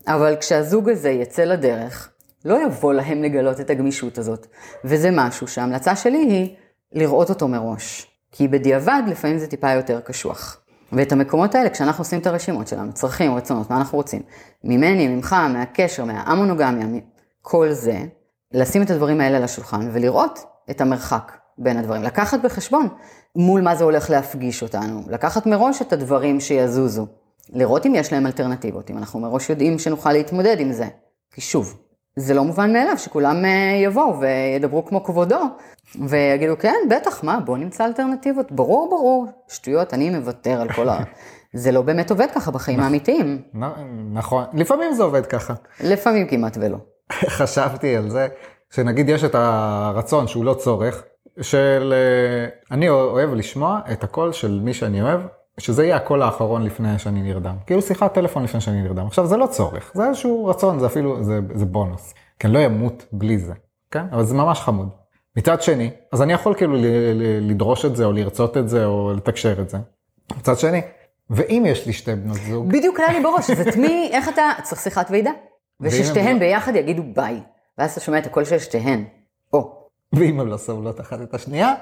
אבל 0.08 0.36
כשהזוג 0.40 0.90
הזה 0.90 1.10
יצא 1.10 1.44
לדרך, 1.44 2.10
לא 2.46 2.64
יבוא 2.66 2.94
להם 2.94 3.24
לגלות 3.24 3.60
את 3.60 3.70
הגמישות 3.70 4.18
הזאת. 4.18 4.48
וזה 4.86 5.10
משהו 5.12 5.48
שההמלצה 5.48 5.96
שלי 5.96 6.18
היא 6.18 6.56
לראות 6.94 7.30
אותו 7.30 7.48
מראש. 7.48 8.08
כי 8.32 8.48
בדיעבד 8.48 9.02
לפעמים 9.08 9.38
זה 9.38 9.48
טיפה 9.48 9.72
יותר 9.72 10.00
קשוח. 10.02 10.58
ואת 10.92 11.12
המקומות 11.12 11.56
האלה, 11.56 11.70
כשאנחנו 11.70 12.02
עושים 12.02 12.20
את 12.20 12.28
הרשימות 12.28 12.68
שלנו, 12.68 12.94
צרכים, 12.94 13.36
רצונות, 13.36 13.70
מה 13.70 13.78
אנחנו 13.78 13.98
רוצים, 13.98 14.22
ממני, 14.64 15.08
ממך, 15.08 15.36
מהקשר, 15.50 16.06
מהמונוגמיה, 16.06 16.88
כל 17.42 17.72
זה, 17.72 18.00
לשים 18.52 18.82
את 18.82 18.90
הדברים 18.90 19.22
האלה 19.22 19.38
על 19.38 19.44
השולחן 19.44 19.90
ולראות 19.94 20.40
את 20.70 20.82
המרחק 20.82 21.32
בין 21.58 21.78
הדברים. 21.78 22.04
לקחת 22.04 22.40
בחשבון 22.42 22.88
מול 23.36 23.62
מה 23.62 23.76
זה 23.76 23.84
הולך 23.84 24.10
להפגיש 24.10 24.64
אותנו, 24.64 25.02
לקחת 25.08 25.46
מראש 25.46 25.82
את 25.82 25.94
הדברים 25.94 26.40
שיזוזו, 26.40 27.08
לראות 27.50 27.86
אם 27.86 27.96
יש 27.96 28.14
להם 28.14 28.26
אלטרנטיבות, 28.26 28.90
אם 28.90 28.98
אנחנו 28.98 29.20
מראש 29.20 29.50
יודעים 29.50 29.80
שנוכל 29.80 30.14
להתמודד 30.14 30.60
עם 30.60 30.72
זה. 30.72 30.88
כי 31.32 31.42
שוב, 31.42 31.78
זה 32.16 32.34
לא 32.34 32.44
מובן 32.44 32.74
מאליו 32.74 32.98
שכולם 32.98 33.46
אה, 33.46 33.82
יבואו 33.84 34.20
וידברו 34.20 34.86
כמו 34.86 35.04
כבודו, 35.04 35.42
ויגידו, 36.08 36.58
כן, 36.60 36.76
בטח, 36.90 37.24
מה, 37.24 37.40
בוא 37.40 37.58
נמצא 37.58 37.86
אלטרנטיבות. 37.86 38.52
ברור, 38.52 38.90
ברור, 38.90 39.26
שטויות, 39.48 39.94
אני 39.94 40.10
מוותר 40.10 40.62
על 40.62 40.74
כל 40.74 40.90
ה... 40.90 40.98
זה 41.54 41.72
לא 41.72 41.82
באמת 41.82 42.12
עובד 42.12 42.28
ככה 42.36 42.52
בחיים 42.52 42.80
האמיתיים. 42.80 43.42
נכון, 44.14 44.44
לפעמים 44.54 44.94
זה 44.94 45.04
עובד 45.04 45.26
ככה. 45.26 45.54
לפעמים 45.84 46.28
כמעט 46.28 46.58
ולא. 46.62 46.78
חשבתי 47.38 47.96
על 47.96 48.10
זה, 48.10 48.28
שנגיד 48.72 49.10
יש 49.10 49.24
את 49.24 49.36
הרצון 49.36 50.28
שהוא 50.28 50.46
לא 50.46 50.54
צורך, 50.54 51.04
של 51.42 51.94
אה, 51.96 52.76
אני 52.76 52.90
אוהב 52.90 53.34
לשמוע 53.34 53.80
את 53.92 54.04
הקול 54.04 54.34
של 54.34 54.60
מי 54.64 54.74
שאני 54.74 55.02
אוהב, 55.02 55.22
שזה 55.58 55.84
יהיה 55.84 55.96
הקול 55.96 56.22
האחרון 56.22 56.64
לפני 56.64 57.00
שאני 57.00 57.22
נרדם. 57.22 57.56
כאילו 57.66 57.82
שיחת 57.82 58.14
טלפון 58.14 58.44
לפני 58.44 58.62
שאני 58.62 58.82
נרדם. 58.82 59.08
עכשיו 59.08 59.26
זה 59.26 59.38
לא 59.38 59.48
צורך, 59.48 59.92
זה 59.94 60.08
איזשהו 60.08 60.46
רצון, 60.46 60.80
זה 60.80 60.86
אפילו, 60.86 61.24
זה, 61.24 61.40
זה 61.54 61.66
בונוס. 61.66 62.14
כי 62.40 62.48
אני 62.48 62.54
לא 62.54 62.66
אמות 62.66 63.06
בלי 63.12 63.38
זה, 63.38 63.54
כן? 63.92 64.06
אבל 64.12 64.24
זה 64.26 64.36
ממש 64.36 64.60
חמוד. 64.60 64.90
מצד 65.38 65.62
שני, 65.62 65.92
אז 66.12 66.22
אני 66.22 66.34
יכול 66.34 66.54
כאילו 66.54 66.74
ל- 66.74 66.86
ל- 67.14 67.50
לדרוש 67.52 67.86
את 67.86 67.96
זה, 67.96 68.06
או 68.06 68.12
לרצות 68.12 68.58
את 68.58 68.70
זה, 68.70 68.86
או 68.86 69.14
לתקשר 69.14 69.62
את 69.62 69.70
זה. 69.70 69.78
מצד 70.38 70.60
שני, 70.60 70.82
ואם 71.30 71.64
יש 71.68 71.88
לי 71.88 71.94
שתי 71.94 72.16
בנות 72.16 72.38
זוג, 72.50 72.70
בדיוק 72.70 73.00
עלה 73.00 73.12
לי 73.14 73.24
בראש, 73.24 73.52
זה 73.52 73.72
תמי, 73.72 74.10
איך 74.14 74.30
אתה, 74.30 74.50
צריך 74.64 74.82
שיחת 74.82 75.12
ועידה. 75.12 75.32
וששתיהן 75.82 76.40
ביחד 76.40 76.76
יגידו 76.76 77.04
ביי. 77.16 77.40
ואז 77.78 77.92
אתה 77.92 78.00
שומע 78.00 78.18
את 78.18 78.26
הקול 78.26 78.46
של 78.46 78.60
שתיהן. 78.60 79.04
ואם 80.14 80.40
הן 80.40 80.48
לא 80.48 80.58
סובלות 80.58 81.02
אחת 81.02 81.22
את 81.22 81.34
השנייה, 81.34 81.74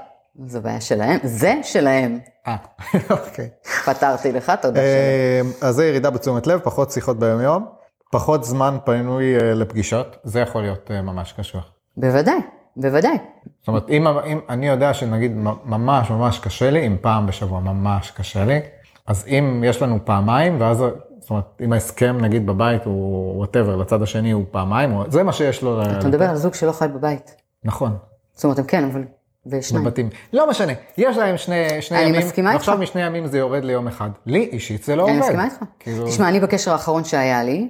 זו 0.45 0.61
בעיה 0.61 0.81
שלהם, 0.81 1.19
זה 1.23 1.53
שלהם. 1.63 2.19
אה, 2.47 2.55
אוקיי. 3.09 3.49
פתרתי 3.85 4.31
לך, 4.31 4.51
תודה. 4.61 4.79
אה, 4.79 5.41
אז 5.61 5.75
זה 5.75 5.85
ירידה 5.85 6.09
בתשומת 6.09 6.47
לב, 6.47 6.59
פחות 6.59 6.91
שיחות 6.91 7.19
ביום 7.19 7.41
יום, 7.41 7.65
פחות 8.11 8.43
זמן 8.43 8.77
פנוי 8.85 9.35
אה, 9.35 9.53
לפגישות, 9.53 10.17
זה 10.23 10.39
יכול 10.39 10.61
להיות 10.61 10.91
אה, 10.91 11.01
ממש 11.01 11.33
קשוח. 11.37 11.71
בוודאי, 11.97 12.37
בוודאי. 12.77 13.17
זאת 13.59 13.67
אומרת, 13.67 13.89
אם, 13.89 14.07
אם 14.07 14.39
אני 14.49 14.67
יודע 14.67 14.93
שנגיד 14.93 15.31
ממש 15.65 16.09
ממש 16.09 16.39
קשה 16.39 16.69
לי, 16.69 16.87
אם 16.87 16.95
פעם 17.01 17.27
בשבוע 17.27 17.59
ממש 17.59 18.11
קשה 18.11 18.45
לי, 18.45 18.59
אז 19.07 19.25
אם 19.27 19.63
יש 19.67 19.81
לנו 19.81 19.99
פעמיים, 20.05 20.61
ואז, 20.61 20.77
זאת 21.19 21.29
אומרת, 21.29 21.61
אם 21.65 21.73
ההסכם 21.73 22.17
נגיד 22.21 22.45
בבית 22.47 22.85
הוא 22.85 23.37
וואטאבר, 23.37 23.75
לצד 23.75 24.01
השני 24.01 24.31
הוא 24.31 24.45
פעמיים, 24.51 24.95
או- 24.95 25.03
זה 25.07 25.23
מה 25.23 25.33
שיש 25.33 25.63
לו. 25.63 25.81
אתה 25.83 26.07
מדבר 26.07 26.29
על 26.29 26.35
זוג 26.35 26.53
שלא 26.53 26.71
חי 26.71 26.87
בבית. 26.87 27.35
נכון, 27.63 27.97
זאת 28.37 28.43
אומרת, 28.43 28.59
הם 28.59 28.65
כן, 28.65 28.83
אבל 28.83 29.03
בשניים. 29.45 29.85
בבתים. 29.85 30.09
לא 30.33 30.49
משנה, 30.49 30.73
יש 30.97 31.17
להם 31.17 31.37
שני, 31.37 31.81
שני 31.81 31.97
אני 31.97 32.07
ימים, 32.09 32.21
מסכימה 32.21 32.49
איתך. 32.53 32.67
ועכשיו 32.67 32.77
משני 32.77 33.05
ימים 33.05 33.27
זה 33.27 33.37
יורד 33.37 33.63
ליום 33.63 33.87
אחד. 33.87 34.09
לי 34.25 34.49
אישית 34.51 34.83
זה 34.83 34.95
לא 34.95 35.03
עובד. 35.03 35.11
אני 35.11 35.19
מסכימה 35.19 35.45
איתך. 35.45 35.55
כאילו, 35.79 36.07
תשמע, 36.07 36.29
אני 36.29 36.39
בקשר 36.39 36.71
האחרון 36.71 37.03
שהיה 37.03 37.43
לי, 37.43 37.67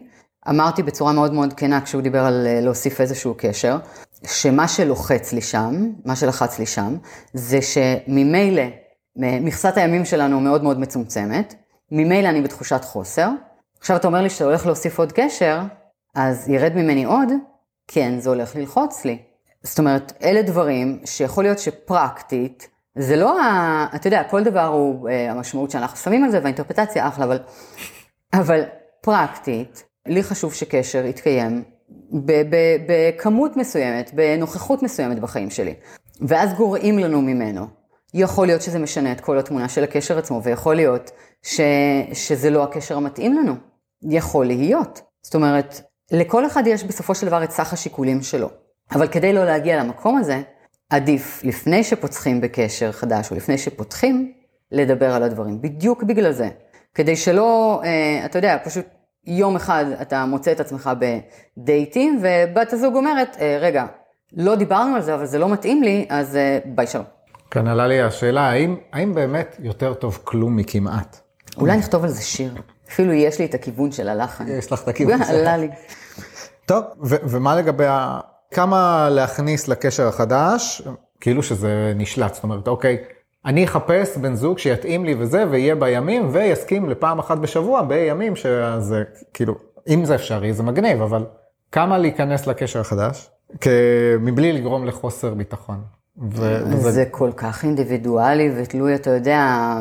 אמרתי 0.49 0.83
בצורה 0.83 1.13
מאוד 1.13 1.33
מאוד 1.33 1.53
כנה 1.53 1.81
כשהוא 1.81 2.01
דיבר 2.01 2.19
על 2.25 2.47
אה, 2.47 2.61
להוסיף 2.61 3.01
איזשהו 3.01 3.35
קשר, 3.37 3.77
שמה 4.27 4.67
שלוחץ 4.67 5.33
לי 5.33 5.41
שם, 5.41 5.91
מה 6.05 6.15
שלחץ 6.15 6.59
לי 6.59 6.65
שם, 6.65 6.97
זה 7.33 7.59
שממילא, 7.61 8.63
מכסת 9.15 9.77
הימים 9.77 10.05
שלנו 10.05 10.39
מאוד 10.39 10.63
מאוד 10.63 10.79
מצומצמת, 10.79 11.53
ממילא 11.91 12.29
אני 12.29 12.41
בתחושת 12.41 12.83
חוסר. 12.83 13.29
עכשיו 13.79 13.95
אתה 13.95 14.07
אומר 14.07 14.21
לי 14.21 14.29
שאתה 14.29 14.45
הולך 14.45 14.65
להוסיף 14.65 14.99
עוד 14.99 15.11
קשר, 15.11 15.59
אז 16.15 16.49
ירד 16.49 16.73
ממני 16.75 17.05
עוד, 17.05 17.29
כן, 17.87 18.19
זה 18.19 18.29
הולך 18.29 18.55
ללחוץ 18.55 19.05
לי. 19.05 19.26
זאת 19.63 19.79
אומרת, 19.79 20.13
אלה 20.23 20.41
דברים 20.41 20.99
שיכול 21.05 21.43
להיות 21.43 21.59
שפרקטית, 21.59 22.69
זה 22.97 23.15
לא 23.15 23.41
ה... 23.41 23.87
אתה 23.95 24.07
יודע, 24.07 24.23
כל 24.23 24.43
דבר 24.43 24.65
הוא 24.65 25.09
אה, 25.09 25.31
המשמעות 25.31 25.71
שאנחנו 25.71 25.97
שמים 25.97 26.23
על 26.23 26.31
זה, 26.31 26.39
והאינטרפטציה 26.39 27.07
אחלה, 27.07 27.25
אבל, 27.25 27.39
אבל 28.33 28.63
פרקטית, 29.01 29.83
לי 30.07 30.23
חשוב 30.23 30.53
שקשר 30.53 31.05
יתקיים 31.05 31.63
בכמות 32.87 33.57
מסוימת, 33.57 34.11
בנוכחות 34.13 34.83
מסוימת 34.83 35.19
בחיים 35.19 35.49
שלי, 35.49 35.73
ואז 36.21 36.53
גורעים 36.53 36.99
לנו 36.99 37.21
ממנו. 37.21 37.67
יכול 38.13 38.47
להיות 38.47 38.61
שזה 38.61 38.79
משנה 38.79 39.11
את 39.11 39.21
כל 39.21 39.39
התמונה 39.39 39.69
של 39.69 39.83
הקשר 39.83 40.17
עצמו, 40.17 40.41
ויכול 40.43 40.75
להיות 40.75 41.11
ש, 41.43 41.61
שזה 42.13 42.49
לא 42.49 42.63
הקשר 42.63 42.97
המתאים 42.97 43.33
לנו. 43.33 43.55
יכול 44.03 44.45
להיות. 44.45 45.01
זאת 45.21 45.35
אומרת, 45.35 45.81
לכל 46.11 46.45
אחד 46.45 46.63
יש 46.67 46.83
בסופו 46.83 47.15
של 47.15 47.27
דבר 47.27 47.43
את 47.43 47.51
סך 47.51 47.73
השיקולים 47.73 48.21
שלו. 48.21 48.49
אבל 48.91 49.07
כדי 49.07 49.33
לא 49.33 49.45
להגיע 49.45 49.83
למקום 49.83 50.17
הזה, 50.17 50.41
עדיף 50.89 51.41
לפני 51.43 51.83
שפותחים 51.83 52.41
בקשר 52.41 52.91
חדש, 52.91 53.31
או 53.31 53.35
לפני 53.35 53.57
שפותחים, 53.57 54.31
לדבר 54.71 55.13
על 55.13 55.23
הדברים. 55.23 55.61
בדיוק 55.61 56.03
בגלל 56.03 56.31
זה. 56.31 56.49
כדי 56.93 57.15
שלא, 57.15 57.81
אה, 57.83 58.25
אתה 58.25 58.37
יודע, 58.37 58.57
פשוט 58.63 58.85
יום 59.25 59.55
אחד 59.55 59.85
אתה 60.01 60.25
מוצא 60.25 60.51
את 60.51 60.59
עצמך 60.59 60.89
בדייטים, 61.57 62.21
ובת 62.21 62.73
הזוג 62.73 62.95
אומרת, 62.95 63.37
אה, 63.39 63.57
רגע, 63.61 63.85
לא 64.33 64.55
דיברנו 64.55 64.95
על 64.95 65.01
זה, 65.01 65.15
אבל 65.15 65.25
זה 65.25 65.39
לא 65.39 65.49
מתאים 65.49 65.83
לי, 65.83 66.05
אז 66.09 66.35
אה, 66.35 66.59
ביי 66.65 66.87
שלום. 66.87 67.05
כאן 67.51 67.67
עלה 67.67 67.87
לי 67.87 68.01
השאלה, 68.01 68.41
האם, 68.49 68.75
האם 68.93 69.13
באמת 69.13 69.55
יותר 69.59 69.93
טוב 69.93 70.19
כלום 70.23 70.55
מכמעט? 70.55 71.19
אולי 71.57 71.77
נכתוב 71.77 72.03
על 72.03 72.09
זה 72.09 72.21
שיר. 72.21 72.53
אפילו 72.91 73.13
יש 73.13 73.39
לי 73.39 73.45
את 73.45 73.53
הכיוון 73.53 73.91
של 73.91 74.09
הלחן. 74.09 74.47
יש 74.47 74.71
לך 74.71 74.83
את 74.83 74.87
הכיוון 74.87 75.17
שלך. 75.17 75.29
עלה 75.39 75.57
לי. 75.57 75.69
טוב, 76.65 76.83
ו- 77.03 77.15
ומה 77.23 77.55
לגבי 77.55 77.85
ה... 77.85 78.19
כמה 78.51 79.09
להכניס 79.11 79.67
לקשר 79.67 80.07
החדש, 80.07 80.81
כאילו 81.21 81.43
שזה 81.43 81.93
נשלט, 81.95 82.33
זאת 82.33 82.43
אומרת, 82.43 82.67
אוקיי, 82.67 82.97
אני 83.45 83.65
אחפש 83.65 84.17
בן 84.17 84.35
זוג 84.35 84.59
שיתאים 84.59 85.05
לי 85.05 85.15
וזה, 85.19 85.45
ויהיה 85.49 85.75
בימים, 85.75 86.29
ויסכים 86.31 86.89
לפעם 86.89 87.19
אחת 87.19 87.37
בשבוע 87.37 87.81
בימים 87.81 88.35
שזה, 88.35 89.03
כאילו, 89.33 89.55
אם 89.87 90.05
זה 90.05 90.15
אפשרי, 90.15 90.53
זה 90.53 90.63
מגניב, 90.63 91.01
אבל 91.01 91.25
כמה 91.71 91.97
להיכנס 91.97 92.47
לקשר 92.47 92.79
החדש. 92.79 93.29
מבלי 94.19 94.53
לגרום 94.53 94.85
לחוסר 94.85 95.33
ביטחון. 95.33 95.81
ו- 96.31 96.77
זה 96.77 97.05
כל 97.11 97.31
כך 97.37 97.63
אינדיבידואלי 97.63 98.51
ותלוי, 98.55 98.95
אתה 98.95 99.09
יודע, 99.09 99.73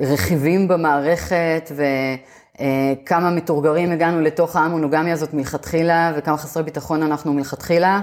הרכיבים 0.00 0.68
במערכת 0.68 1.72
וכמה 2.60 3.30
מתורגרים 3.30 3.92
הגענו 3.92 4.20
לתוך 4.20 4.56
המונוגמיה 4.56 5.12
הזאת 5.12 5.34
מלכתחילה 5.34 6.12
וכמה 6.16 6.36
חסרי 6.36 6.62
ביטחון 6.62 7.02
אנחנו 7.02 7.32
מלכתחילה, 7.32 8.00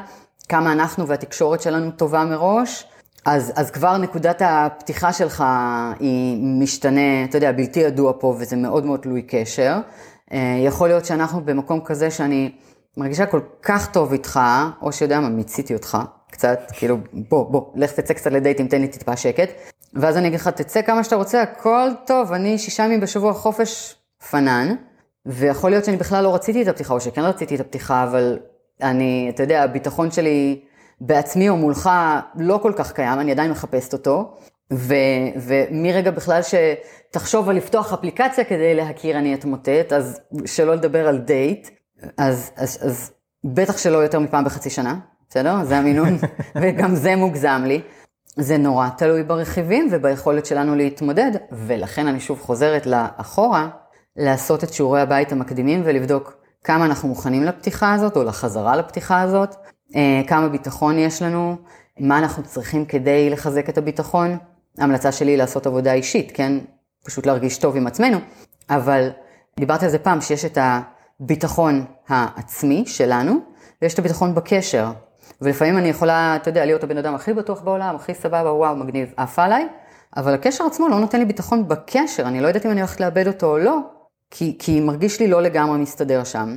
כמה 0.50 0.72
אנחנו 0.72 1.08
והתקשורת 1.08 1.62
שלנו 1.62 1.92
טובה 1.92 2.26
מראש. 2.26 2.86
אז, 3.26 3.54
אז 3.56 3.72
כבר 3.72 3.98
נקודת 3.98 4.42
הפתיחה 4.46 5.14
שלך 5.14 5.44
היא 6.00 6.44
משתנה, 6.44 7.24
אתה 7.24 7.38
יודע, 7.38 7.52
בלתי 7.52 7.80
ידוע 7.80 8.14
פה 8.20 8.36
וזה 8.40 8.56
מאוד 8.56 8.86
מאוד 8.86 9.00
תלוי 9.00 9.22
קשר. 9.22 9.78
אה, 10.34 10.58
יכול 10.66 10.88
להיות 10.88 11.06
שאנחנו 11.06 11.42
במקום 11.46 11.80
כזה 11.86 12.12
שאני 12.12 12.52
מרגישה 12.98 13.26
כל 13.26 13.42
כך 13.62 13.92
טוב 13.92 14.12
איתך, 14.12 14.40
או 14.82 14.92
שיודע 14.92 15.20
מה, 15.20 15.30
מיציתי 15.30 15.74
אותך 15.74 15.98
קצת, 16.32 16.60
כאילו, 16.74 16.98
בוא, 17.14 17.52
בוא, 17.52 17.62
לך 17.76 17.92
תצא 17.92 18.14
קצת 18.14 18.32
לדייטים, 18.32 18.68
תן 18.68 18.82
לי 18.82 18.88
טיפה 18.88 19.18
שקט. 19.18 19.50
ואז 19.94 20.18
אני 20.18 20.28
אגיד 20.28 20.40
לך, 20.40 20.48
תצא 20.48 20.82
כמה 20.82 21.04
שאתה 21.04 21.16
רוצה, 21.16 21.42
הכל 21.42 21.90
טוב, 22.06 22.34
אני 22.34 22.58
שישה 22.58 22.84
ימים 22.84 23.00
בשבוע 23.00 23.34
חופש 23.34 23.96
פנן, 24.30 24.76
ויכול 25.26 25.70
להיות 25.70 25.86
שאני 25.86 25.98
בכלל 25.98 26.24
לא 26.24 26.36
רציתי 26.36 26.62
את 26.62 26.68
הפתיחה, 26.68 26.94
או 26.94 27.02
שכן 27.02 27.22
רציתי 27.22 27.56
את 27.56 27.60
הפתיחה, 27.60 28.04
אבל 28.04 28.40
אני, 28.82 29.32
אתה 29.36 29.44
יודע, 29.44 29.64
הביטחון 29.64 30.12
שלי 30.12 30.62
בעצמי 31.02 31.50
או 31.50 31.58
מולך 31.58 31.90
לא 32.36 32.60
כל 32.62 32.74
כך 32.76 32.92
קיים, 32.92 33.20
אני 33.20 33.32
עדיין 33.32 33.52
מחפשת 33.52 33.94
אותו. 33.94 34.38
ו, 34.74 34.94
ומרגע 35.36 36.12
בכלל 36.12 36.42
שתחשוב 36.42 37.50
על 37.50 37.56
לפתוח 37.56 37.94
אפליקציה 37.94 38.44
כדי 38.44 38.76
להכיר 38.76 39.18
אני 39.18 39.34
אתמוטט, 39.34 39.94
אז 39.94 40.20
שלא 40.46 40.76
לדבר 40.76 41.08
על 41.08 41.18
דייט, 41.18 41.70
אז, 42.18 42.52
אז, 42.56 42.78
אז 42.82 43.12
בטח 43.44 43.78
שלא 43.78 43.98
יותר 43.98 44.20
מפעם 44.20 44.46
בחצי 44.46 44.70
שנה, 44.70 45.00
בסדר? 45.30 45.64
זה 45.64 45.78
המינון, 45.78 46.18
וגם 46.62 46.96
זה 46.96 47.16
מוגזם 47.16 47.64
לי. 47.66 47.82
זה 48.36 48.58
נורא 48.58 48.90
תלוי 48.98 49.24
ברכיבים 49.24 49.88
וביכולת 49.92 50.46
שלנו 50.46 50.76
להתמודד, 50.76 51.32
ולכן 51.52 52.08
אני 52.08 52.20
שוב 52.20 52.40
חוזרת 52.40 52.86
לאחורה, 52.86 53.70
לעשות 54.16 54.64
את 54.64 54.74
שיעורי 54.74 55.02
הבית 55.02 55.32
המקדימים 55.32 55.82
ולבדוק 55.86 56.38
כמה 56.64 56.86
אנחנו 56.86 57.10
מוכנים 57.10 57.44
לפתיחה 57.44 57.94
הזאת, 57.94 58.18
או 58.18 58.24
לחזרה 58.24 58.76
לפתיחה 58.76 59.22
הזאת, 59.22 59.56
אה, 59.96 60.22
כמה 60.28 60.50
ביטחון 60.50 60.98
יש 60.98 61.22
לנו, 61.22 61.56
מה 62.00 62.18
אנחנו 62.18 62.44
צריכים 62.44 62.86
כדי 62.86 63.30
לחזק 63.30 63.70
את 63.70 63.78
הביטחון. 63.78 64.38
ההמלצה 64.78 65.12
שלי 65.12 65.32
היא 65.32 65.38
לעשות 65.38 65.68
עבודה 65.68 65.94
אישית, 65.94 66.32
כן? 66.34 66.54
פשוט 67.06 67.26
להרגיש 67.26 67.58
טוב 67.58 67.76
עם 67.76 67.88
עצמנו, 67.88 68.18
אבל 68.70 69.10
דיברתי 69.60 69.86
על 69.86 69.92
זה 69.92 70.00
פעם, 70.00 70.22
שיש 70.22 70.46
את 70.46 70.58
הביטחון 70.62 71.86
העצמי 72.08 72.84
שלנו, 72.88 73.34
ויש 73.82 73.94
את 73.94 74.00
הביטחון 74.00 74.36
בקשר. 74.36 74.92
ולפעמים 75.42 75.78
אני 75.78 75.90
יכולה, 75.90 76.36
אתה 76.36 76.50
יודע, 76.50 76.66
להיות 76.66 76.84
הבן 76.84 76.98
אדם 76.98 77.16
הכי 77.16 77.34
בטוח 77.34 77.62
בעולם, 77.62 77.96
הכי 77.96 78.14
סבבה, 78.14 78.54
וואו, 78.54 78.76
מגניב, 78.76 79.14
עף 79.18 79.40
עליי, 79.40 79.68
אבל 80.18 80.34
הקשר 80.34 80.66
עצמו 80.66 80.90
לא 80.90 81.00
נותן 81.00 81.20
לי 81.20 81.26
ביטחון 81.26 81.68
בקשר, 81.68 82.24
אני 82.24 82.42
לא 82.42 82.48
יודעת 82.48 82.66
אם 82.66 82.72
אני 82.72 82.82
הולכת 82.82 83.00
לאבד 83.00 83.28
אותו 83.28 83.48
או 83.48 83.58
לא, 83.58 83.80
כי, 84.32 84.56
כי 84.60 84.80
מרגיש 84.80 85.20
לי 85.20 85.28
לא 85.28 85.42
לגמרי 85.42 85.80
מסתדר 85.80 86.24
שם. 86.24 86.56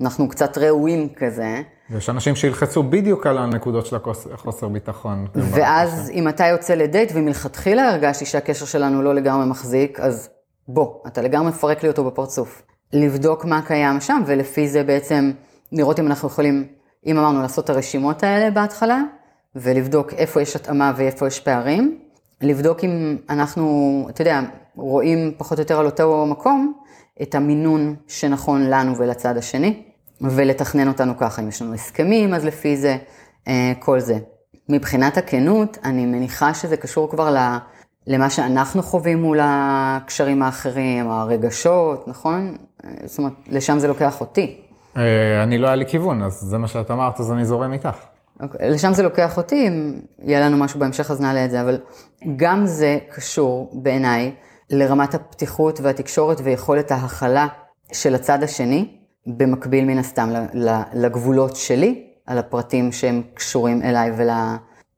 אנחנו 0.00 0.28
קצת 0.28 0.58
ראויים 0.58 1.08
כזה. 1.16 1.62
ויש 1.90 2.10
אנשים 2.10 2.36
שילחצו 2.36 2.82
בדיוק 2.82 3.26
על 3.26 3.38
הנקודות 3.38 3.86
של 3.86 3.96
החוסר 4.32 4.68
ביטחון. 4.68 5.26
ואז 5.34 6.10
אם 6.14 6.28
אתה 6.28 6.46
יוצא 6.46 6.74
לדייט 6.74 7.12
ומלכתחילה 7.14 7.88
הרגשתי 7.88 8.26
שהקשר 8.26 8.66
שלנו 8.66 9.02
לא 9.02 9.14
לגמרי 9.14 9.46
מחזיק, 9.46 10.00
אז 10.00 10.28
בוא, 10.68 10.94
אתה 11.06 11.22
לגמרי 11.22 11.48
מפרק 11.48 11.82
לי 11.82 11.88
אותו 11.88 12.04
בפרצוף. 12.04 12.62
לבדוק 12.92 13.44
מה 13.44 13.62
קיים 13.62 14.00
שם, 14.00 14.22
ולפי 14.26 14.68
זה 14.68 14.84
בעצם 14.84 15.32
לראות 15.72 16.00
אם 16.00 16.06
אנחנו 16.06 16.28
יכולים, 16.28 16.66
אם 17.06 17.18
אמרנו 17.18 17.42
לעשות 17.42 17.64
את 17.64 17.70
הרשימות 17.70 18.22
האלה 18.22 18.50
בהתחלה, 18.50 19.02
ולבדוק 19.56 20.12
איפה 20.12 20.42
יש 20.42 20.56
התאמה 20.56 20.92
ואיפה 20.96 21.26
יש 21.26 21.40
פערים. 21.40 21.98
לבדוק 22.40 22.84
אם 22.84 23.16
אנחנו, 23.30 24.06
אתה 24.10 24.22
יודע, 24.22 24.40
רואים 24.76 25.34
פחות 25.36 25.58
או 25.58 25.62
יותר 25.62 25.78
על 25.78 25.86
אותו 25.86 26.26
מקום, 26.26 26.72
את 27.22 27.34
המינון 27.34 27.94
שנכון 28.08 28.70
לנו 28.70 28.98
ולצד 28.98 29.36
השני, 29.36 29.82
ולתכנן 30.20 30.88
אותנו 30.88 31.16
ככה. 31.18 31.42
אם 31.42 31.48
יש 31.48 31.62
לנו 31.62 31.74
הסכמים, 31.74 32.34
אז 32.34 32.44
לפי 32.44 32.76
זה, 32.76 32.96
אה, 33.48 33.72
כל 33.78 34.00
זה. 34.00 34.18
מבחינת 34.68 35.16
הכנות, 35.16 35.78
אני 35.84 36.06
מניחה 36.06 36.54
שזה 36.54 36.76
קשור 36.76 37.10
כבר 37.10 37.36
למה 38.06 38.30
שאנחנו 38.30 38.82
חווים 38.82 39.22
מול 39.22 39.38
הקשרים 39.42 40.42
האחרים, 40.42 41.10
הרגשות, 41.10 42.08
נכון? 42.08 42.56
זאת 43.04 43.18
אומרת, 43.18 43.32
לשם 43.48 43.78
זה 43.78 43.88
לוקח 43.88 44.20
אותי. 44.20 44.60
אה, 44.96 45.42
אני 45.42 45.58
לא 45.58 45.66
היה 45.66 45.76
לי 45.76 45.86
כיוון, 45.86 46.22
אז 46.22 46.32
זה 46.32 46.58
מה 46.58 46.68
שאת 46.68 46.90
אמרת, 46.90 47.20
אז 47.20 47.32
אני 47.32 47.44
זורם 47.44 47.72
איתך. 47.72 47.88
Okay, 47.88 48.42
אוקיי, 48.42 48.70
לשם 48.70 48.92
זה 48.92 49.02
לוקח 49.02 49.36
אותי, 49.36 49.68
אם 49.68 50.00
יהיה 50.22 50.40
לנו 50.40 50.56
משהו 50.56 50.80
בהמשך 50.80 51.10
אז 51.10 51.20
נעלה 51.20 51.44
את 51.44 51.50
זה, 51.50 51.60
אבל 51.60 51.78
גם 52.36 52.66
זה 52.66 52.98
קשור 53.14 53.70
בעיניי 53.82 54.32
לרמת 54.70 55.14
הפתיחות 55.14 55.80
והתקשורת 55.80 56.40
ויכולת 56.44 56.90
ההכלה 56.90 57.46
של 57.92 58.14
הצד 58.14 58.42
השני, 58.42 58.96
במקביל 59.26 59.84
מן 59.84 59.98
הסתם 59.98 60.30
לגבולות 60.94 61.56
שלי, 61.56 62.06
על 62.26 62.38
הפרטים 62.38 62.92
שהם 62.92 63.22
קשורים 63.34 63.82
אליי 63.82 64.10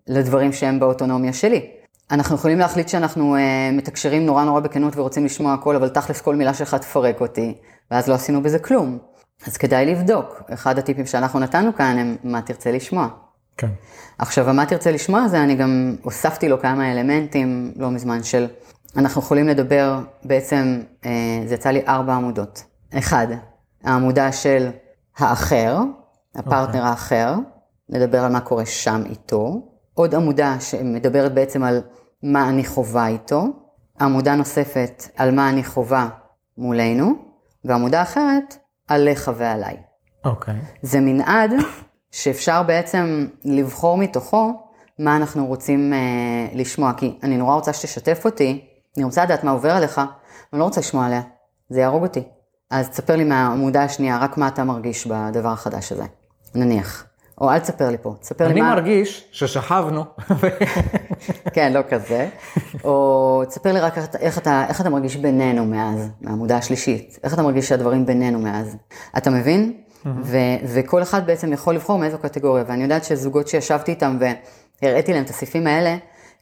ולדברים 0.08 0.52
שהם 0.52 0.80
באוטונומיה 0.80 1.32
שלי. 1.32 1.70
אנחנו 2.10 2.34
יכולים 2.34 2.58
להחליט 2.58 2.88
שאנחנו 2.88 3.36
uh, 3.36 3.38
מתקשרים 3.72 4.26
נורא 4.26 4.44
נורא 4.44 4.60
בכנות 4.60 4.96
ורוצים 4.96 5.24
לשמוע 5.24 5.54
הכל, 5.54 5.76
אבל 5.76 5.88
תכלס 5.88 6.20
כל 6.20 6.36
מילה 6.36 6.54
שלך 6.54 6.74
תפרק 6.74 7.20
אותי, 7.20 7.54
ואז 7.90 8.08
לא 8.08 8.14
עשינו 8.14 8.42
בזה 8.42 8.58
כלום. 8.58 8.98
אז 9.46 9.56
כדאי 9.56 9.86
לבדוק. 9.86 10.42
אחד 10.54 10.78
הטיפים 10.78 11.06
שאנחנו 11.06 11.40
נתנו 11.40 11.74
כאן 11.74 11.98
הם 11.98 12.16
מה 12.24 12.42
תרצה 12.42 12.72
לשמוע. 12.72 13.08
כן. 13.56 13.68
עכשיו, 14.18 14.54
מה 14.54 14.66
תרצה 14.66 14.90
לשמוע 14.90 15.28
זה, 15.28 15.42
אני 15.42 15.54
גם 15.54 15.96
הוספתי 16.02 16.48
לו 16.48 16.60
כמה 16.60 16.92
אלמנטים 16.92 17.72
לא 17.76 17.90
מזמן 17.90 18.22
של, 18.22 18.46
אנחנו 18.96 19.20
יכולים 19.20 19.48
לדבר 19.48 19.98
בעצם, 20.24 20.82
אה, 21.04 21.10
זה 21.46 21.54
יצא 21.54 21.70
לי 21.70 21.86
ארבע 21.86 22.14
עמודות. 22.14 22.64
אחד, 22.98 23.26
העמודה 23.84 24.32
של 24.32 24.70
האחר, 25.18 25.78
הפרטנר 26.34 26.64
okay. 26.64 26.66
אוקיי. 26.66 26.80
האחר, 26.80 27.34
לדבר 27.88 28.24
על 28.24 28.32
מה 28.32 28.40
קורה 28.40 28.66
שם 28.66 29.02
איתו. 29.10 29.62
עוד 29.94 30.14
עמודה 30.14 30.60
שמדברת 30.60 31.34
בעצם 31.34 31.62
על 31.62 31.80
מה 32.22 32.48
אני 32.48 32.64
חווה 32.64 33.08
איתו. 33.08 33.44
עמודה 34.00 34.34
נוספת 34.34 35.08
על 35.16 35.34
מה 35.34 35.48
אני 35.50 35.64
חווה 35.64 36.08
מולנו, 36.58 37.14
ועמודה 37.64 38.02
אחרת 38.02 38.56
עליך 38.88 39.30
ועליי. 39.36 39.76
אוקיי. 40.24 40.54
Okay. 40.54 40.78
זה 40.82 41.00
מנעד 41.00 41.52
שאפשר 42.10 42.62
בעצם 42.62 43.26
לבחור 43.44 43.98
מתוכו 43.98 44.52
מה 44.98 45.16
אנחנו 45.16 45.46
רוצים 45.46 45.92
אה, 45.92 45.98
לשמוע, 46.54 46.92
כי 46.96 47.18
אני 47.22 47.36
נורא 47.36 47.54
רוצה 47.54 47.72
שתשתף 47.72 48.24
אותי, 48.24 48.64
אני 48.98 49.04
רוצה 49.04 49.24
לדעת 49.24 49.44
מה 49.44 49.50
עובר 49.50 49.70
עליך, 49.70 50.00
אני 50.52 50.60
לא 50.60 50.64
רוצה 50.64 50.80
לשמוע 50.80 51.06
עליה, 51.06 51.22
זה 51.68 51.80
יהרוג 51.80 52.02
אותי. 52.02 52.22
אז 52.70 52.88
תספר 52.88 53.16
לי 53.16 53.24
מהעמודה 53.24 53.82
השנייה, 53.82 54.18
רק 54.18 54.36
מה 54.38 54.48
אתה 54.48 54.64
מרגיש 54.64 55.06
בדבר 55.06 55.48
החדש 55.48 55.92
הזה, 55.92 56.04
נניח. 56.54 57.04
או 57.40 57.50
אל 57.50 57.58
תספר 57.58 57.90
לי 57.90 57.96
פה, 58.02 58.14
תספר 58.20 58.48
לי 58.48 58.60
מה... 58.60 58.66
אני 58.66 58.74
מרגיש 58.74 59.28
ששכבנו. 59.32 60.04
כן, 61.54 61.72
לא 61.72 61.80
כזה. 61.90 62.28
או 62.84 63.42
תספר 63.48 63.72
לי 63.72 63.80
רק 63.80 63.98
איך, 63.98 64.06
איך, 64.18 64.38
אתה, 64.38 64.64
איך 64.68 64.80
אתה 64.80 64.90
מרגיש 64.90 65.16
בינינו 65.16 65.64
מאז, 65.64 66.08
מהעמודה 66.20 66.56
השלישית. 66.56 67.18
איך 67.24 67.34
אתה 67.34 67.42
מרגיש 67.42 67.68
שהדברים 67.68 68.06
בינינו 68.06 68.38
מאז. 68.38 68.76
אתה 69.16 69.30
מבין? 69.30 69.72
ו- 70.22 70.36
וכל 70.64 71.02
אחד 71.02 71.26
בעצם 71.26 71.52
יכול 71.52 71.74
לבחור 71.74 71.98
מאיזו 71.98 72.18
קטגוריה, 72.18 72.64
ואני 72.68 72.82
יודעת 72.82 73.04
שזוגות 73.04 73.48
שישבתי 73.48 73.90
איתם 73.90 74.18
והראיתי 74.82 75.12
להם 75.12 75.24
את 75.24 75.30
הסעיפים 75.30 75.66
האלה, 75.66 75.96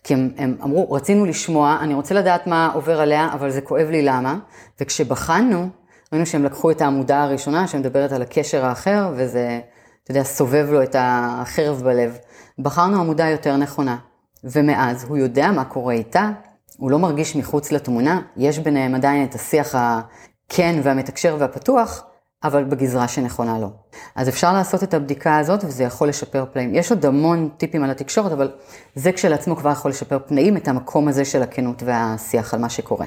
כי 0.04 0.14
הם, 0.14 0.30
הם 0.38 0.56
אמרו, 0.62 0.92
רצינו 0.92 1.26
לשמוע, 1.26 1.78
אני 1.80 1.94
רוצה 1.94 2.14
לדעת 2.14 2.46
מה 2.46 2.70
עובר 2.74 3.00
עליה, 3.00 3.28
אבל 3.32 3.50
זה 3.50 3.60
כואב 3.60 3.88
לי 3.90 4.02
למה, 4.02 4.38
וכשבחנו, 4.80 5.68
ראינו 6.12 6.26
שהם 6.26 6.44
לקחו 6.44 6.70
את 6.70 6.80
העמודה 6.80 7.22
הראשונה 7.22 7.68
שמדברת 7.68 8.12
על 8.12 8.22
הקשר 8.22 8.64
האחר, 8.64 9.12
וזה, 9.16 9.60
אתה 10.02 10.10
יודע, 10.10 10.22
סובב 10.22 10.66
לו 10.70 10.82
את 10.82 10.96
החרב 10.98 11.82
בלב. 11.84 12.18
בחרנו 12.58 13.00
עמודה 13.00 13.28
יותר 13.28 13.56
נכונה, 13.56 13.96
ומאז 14.44 15.04
הוא 15.04 15.16
יודע 15.16 15.50
מה 15.50 15.64
קורה 15.64 15.94
איתה, 15.94 16.30
הוא 16.76 16.90
לא 16.90 16.98
מרגיש 16.98 17.36
מחוץ 17.36 17.72
לתמונה, 17.72 18.20
יש 18.36 18.58
ביניהם 18.58 18.94
עדיין 18.94 19.24
את 19.24 19.34
השיח 19.34 19.74
הכן 19.74 20.80
והמתקשר 20.82 21.36
והפתוח, 21.38 22.04
אבל 22.44 22.64
בגזרה 22.64 23.08
שנכונה 23.08 23.58
לו. 23.58 23.70
אז 24.14 24.28
אפשר 24.28 24.52
לעשות 24.52 24.82
את 24.82 24.94
הבדיקה 24.94 25.38
הזאת 25.38 25.64
וזה 25.64 25.84
יכול 25.84 26.08
לשפר 26.08 26.44
פלאים. 26.52 26.74
יש 26.74 26.90
עוד 26.90 27.06
המון 27.06 27.48
טיפים 27.56 27.84
על 27.84 27.90
התקשורת, 27.90 28.32
אבל 28.32 28.50
זה 28.94 29.12
כשלעצמו 29.12 29.56
כבר 29.56 29.70
יכול 29.70 29.90
לשפר 29.90 30.18
פנאים, 30.26 30.56
את 30.56 30.68
המקום 30.68 31.08
הזה 31.08 31.24
של 31.24 31.42
הכנות 31.42 31.82
והשיח 31.86 32.54
על 32.54 32.60
מה 32.60 32.68
שקורה. 32.68 33.06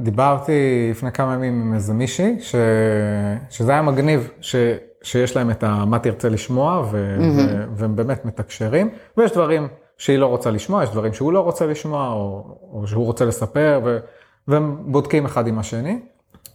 דיברתי 0.00 0.88
לפני 0.90 1.12
כמה 1.12 1.34
ימים 1.34 1.62
עם 1.62 1.74
איזה 1.74 1.92
מישהי, 1.92 2.36
ש... 2.40 2.54
שזה 3.50 3.72
היה 3.72 3.82
מגניב, 3.82 4.30
ש... 4.40 4.56
שיש 5.02 5.36
להם 5.36 5.50
את 5.50 5.62
ה... 5.64 5.84
מה 5.84 5.98
תרצה 5.98 6.28
לשמוע, 6.28 6.88
ו... 6.90 7.16
mm-hmm. 7.18 7.40
ו... 7.40 7.64
והם 7.76 7.96
באמת 7.96 8.24
מתקשרים, 8.24 8.90
ויש 9.16 9.32
דברים 9.32 9.68
שהיא 9.98 10.18
לא 10.18 10.26
רוצה 10.26 10.50
לשמוע, 10.50 10.84
יש 10.84 10.90
דברים 10.90 11.12
שהוא 11.12 11.32
לא 11.32 11.40
רוצה 11.40 11.66
לשמוע, 11.66 12.08
או, 12.08 12.44
או 12.72 12.86
שהוא 12.86 13.04
רוצה 13.04 13.24
לספר, 13.24 13.80
ו... 13.84 13.98
והם 14.48 14.76
בודקים 14.92 15.24
אחד 15.24 15.46
עם 15.46 15.58
השני. 15.58 16.00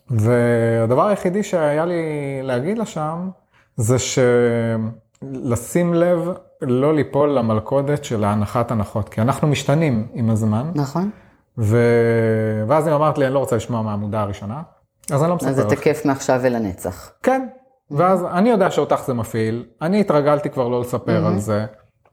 והדבר 0.10 1.08
היחידי 1.08 1.44
שהיה 1.44 1.86
לי 1.86 2.04
להגיד 2.44 2.78
לה 2.78 2.86
שם, 2.86 3.30
זה 3.76 3.96
שלשים 4.00 5.94
לב 5.94 6.30
לא 6.62 6.94
ליפול 6.96 7.30
למלכודת 7.30 8.04
של 8.04 8.24
ההנחת 8.24 8.72
הנחות, 8.72 9.10
כי 9.10 9.22
אנחנו 9.22 9.48
משתנים 9.48 10.08
עם 10.14 10.30
הזמן. 10.30 10.72
נכון. 10.76 11.10
ו... 11.58 11.78
ואז 12.68 12.88
היא 12.88 12.96
אמרת 12.96 13.18
לי, 13.18 13.26
אני 13.26 13.34
לא 13.34 13.40
רוצה 13.40 13.56
לשמוע 13.56 13.82
מהעמודה 13.82 14.22
הראשונה, 14.22 14.62
אז 15.12 15.22
אני 15.22 15.30
לא 15.30 15.36
מספר 15.36 15.52
לך. 15.52 15.58
אז 15.58 15.64
זה 15.64 15.76
תקף 15.76 16.06
מעכשיו 16.06 16.40
ולנצח. 16.44 17.12
כן, 17.24 17.48
ואז 17.92 18.26
אני 18.32 18.50
יודע 18.50 18.72
שאותך 18.72 19.02
זה 19.06 19.14
מפעיל, 19.14 19.66
אני 19.82 20.02
התרגלתי 20.02 20.50
כבר 20.50 20.68
לא 20.68 20.82
לספר 20.82 21.26
על 21.26 21.38
זה, 21.38 21.66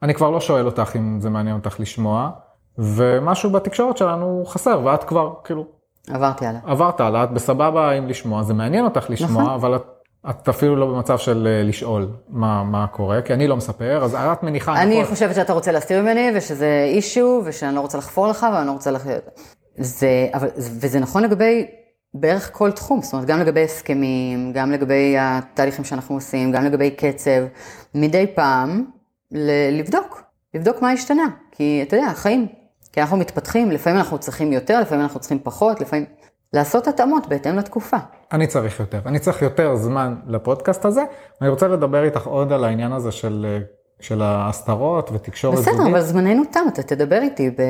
אני 0.03 0.13
כבר 0.13 0.29
לא 0.29 0.41
שואל 0.41 0.65
אותך 0.65 0.95
אם 0.95 1.21
זה 1.21 1.29
מעניין 1.29 1.55
אותך 1.55 1.79
לשמוע, 1.79 2.29
ומשהו 2.77 3.49
בתקשורת 3.49 3.97
שלנו 3.97 4.43
חסר, 4.45 4.81
ואת 4.83 5.03
כבר 5.03 5.33
כאילו 5.43 5.65
עברתי 6.09 6.45
הלאה. 6.45 6.59
עברת 6.65 6.99
הלאה, 6.99 7.23
את 7.23 7.31
בסבבה 7.31 7.91
עם 7.91 8.07
לשמוע, 8.07 8.43
זה 8.43 8.53
מעניין 8.53 8.85
אותך 8.85 9.09
לשמוע, 9.09 9.41
נכון. 9.43 9.53
אבל 9.53 9.75
את 9.75 9.83
את 10.29 10.49
אפילו 10.49 10.75
לא 10.75 10.85
במצב 10.85 11.17
של 11.17 11.47
אה, 11.47 11.63
לשאול 11.63 12.09
מה, 12.29 12.63
מה 12.63 12.87
קורה, 12.87 13.21
כי 13.21 13.33
אני 13.33 13.47
לא 13.47 13.57
מספר, 13.57 14.03
אז 14.03 14.15
את 14.15 14.43
מניחה... 14.43 14.81
אני 14.81 15.01
נכון, 15.01 15.13
חושבת 15.13 15.35
שאתה 15.35 15.53
רוצה 15.53 15.71
להסתיר 15.71 16.01
ממני, 16.01 16.31
ושזה 16.35 16.85
אישיו, 16.87 17.41
ושאני 17.45 17.75
לא 17.75 17.81
רוצה 17.81 17.97
לחפור 17.97 18.27
לך, 18.27 18.47
ואני 18.53 18.67
לא 18.67 18.71
רוצה 18.71 18.91
לח... 18.91 19.05
זה, 19.77 20.27
אבל, 20.33 20.47
וזה 20.57 20.99
נכון 20.99 21.23
לגבי 21.23 21.67
בערך 22.13 22.49
כל 22.53 22.71
תחום, 22.71 23.01
זאת 23.01 23.13
אומרת, 23.13 23.27
גם 23.27 23.39
לגבי 23.39 23.63
הסכמים, 23.63 24.53
גם 24.53 24.71
לגבי 24.71 25.15
התהליכים 25.19 25.85
שאנחנו 25.85 26.15
עושים, 26.15 26.51
גם 26.51 26.65
לגבי 26.65 26.91
קצב, 26.91 27.41
מדי 27.95 28.27
פעם 28.35 28.85
ל- 29.31 29.79
לבדוק, 29.79 30.23
לבדוק 30.53 30.81
מה 30.81 30.91
השתנה, 30.91 31.25
כי 31.51 31.83
אתה 31.87 31.95
יודע, 31.95 32.07
החיים, 32.07 32.47
כי 32.93 33.01
אנחנו 33.01 33.17
מתפתחים, 33.17 33.71
לפעמים 33.71 33.99
אנחנו 33.99 34.17
צריכים 34.17 34.53
יותר, 34.53 34.79
לפעמים 34.79 35.03
אנחנו 35.03 35.19
צריכים 35.19 35.39
פחות, 35.43 35.81
לפעמים... 35.81 36.05
לעשות 36.53 36.87
התאמות 36.87 37.27
בהתאם 37.27 37.55
לתקופה. 37.55 37.97
אני 38.31 38.47
צריך 38.47 38.79
יותר, 38.79 38.99
אני 39.05 39.19
צריך 39.19 39.41
יותר 39.41 39.75
זמן 39.75 40.15
לפודקאסט 40.27 40.85
הזה, 40.85 41.03
ואני 41.41 41.51
רוצה 41.51 41.67
לדבר 41.67 42.03
איתך 42.03 42.27
עוד 42.27 42.51
על 42.51 42.63
העניין 42.63 42.91
הזה 42.91 43.11
של, 43.11 43.61
של 43.99 44.21
ההסתרות 44.21 45.09
ותקשורת 45.13 45.57
בסדר, 45.59 45.73
זוגית. 45.73 45.91
אבל 45.91 46.01
זמננו 46.01 46.43
תם, 46.51 46.59
אתה 46.73 46.83
תדבר 46.83 47.21
איתי 47.21 47.49
ב- 47.49 47.61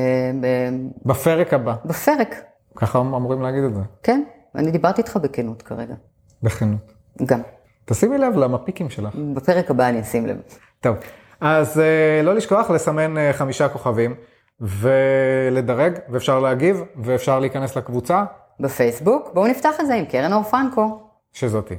ב- 0.42 1.10
בפרק 1.10 1.54
הבא, 1.54 1.76
בפרק, 1.86 2.36
ככה 2.76 3.00
אמורים 3.00 3.42
להגיד 3.42 3.64
את 3.64 3.76
זה, 3.76 3.82
כן? 4.04 4.24
אני 4.56 4.72
דיברתי 4.72 5.02
איתך 5.02 5.18
בכנות 5.18 5.62
כרגע, 5.62 5.96
בכנות. 6.44 6.94
גם. 7.26 7.42
תשימי 7.86 8.18
לב 8.18 8.38
למפיקים 8.38 8.90
שלך. 8.90 9.16
בפרק 9.34 9.72
הבא 9.72 9.90
אני 9.90 10.02
אשים 10.02 10.26
לב. 10.26 10.38
טוב, 10.82 10.96
אז 11.42 11.80
אה, 11.80 12.22
לא 12.24 12.36
לשכוח 12.36 12.70
לסמן 12.70 13.18
אה, 13.18 13.34
חמישה 13.34 13.70
כוכבים 13.70 14.16
ולדרג, 14.64 16.00
ואפשר 16.10 16.40
להגיב, 16.40 16.84
ואפשר 17.04 17.40
להיכנס 17.40 17.78
לקבוצה, 17.78 18.24
בפייסבוק, 18.60 19.30
בואו 19.34 19.48
נפתח 19.48 19.80
את 19.80 19.88
זה 19.88 19.94
עם 19.94 20.06
קרן 20.06 20.34
אור 20.34 20.44
פרנקו. 20.44 21.00
שזאתי. 21.34 21.76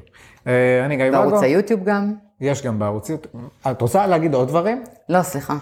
אה, 0.47 0.85
אני 0.85 0.97
גיא 0.97 1.05
ואגו, 1.05 1.16
בערוץ 1.16 1.42
היוטיוב 1.42 1.85
גם. 1.85 2.14
יש 2.40 2.66
גם 2.66 2.79
בערוץ 2.79 3.11
יוטיוב. 3.11 3.49
את 3.70 3.83
רוצה 3.83 4.07
להגיד 4.07 4.35
עוד 4.35 4.49
דברים? 4.49 4.85
לא, 5.09 5.23
סליחה, 5.23 5.57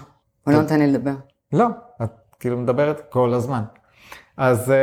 הוא 0.45 0.53
לא 0.53 0.61
נותן 0.61 0.79
לי 0.79 0.87
לדבר. 0.87 1.13
לא, 1.53 1.65
את 2.03 2.11
כאילו 2.39 2.57
מדברת 2.57 3.01
כל 3.09 3.33
הזמן. 3.33 3.63
אז 4.37 4.69
uh, 4.69 4.73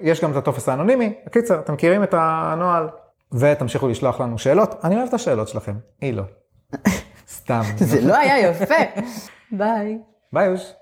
יש 0.00 0.24
גם 0.24 0.30
את 0.30 0.36
הטופס 0.36 0.68
האנונימי. 0.68 1.14
בקיצר, 1.26 1.60
אתם 1.60 1.72
מכירים 1.72 2.02
את 2.02 2.14
הנוהל, 2.18 2.88
ותמשיכו 3.32 3.88
לשלוח 3.88 4.20
לנו 4.20 4.38
שאלות. 4.38 4.84
אני 4.84 4.96
אוהב 4.96 5.08
את 5.08 5.14
השאלות 5.14 5.48
שלכם, 5.48 5.74
היא 6.00 6.14
לא. 6.14 6.22
סתם. 7.36 7.60
זה 7.76 8.00
לא 8.00 8.16
היה 8.16 8.50
יפה. 8.50 8.74
ביי. 9.58 9.98
ביי 10.32 10.46
יוש. 10.46 10.72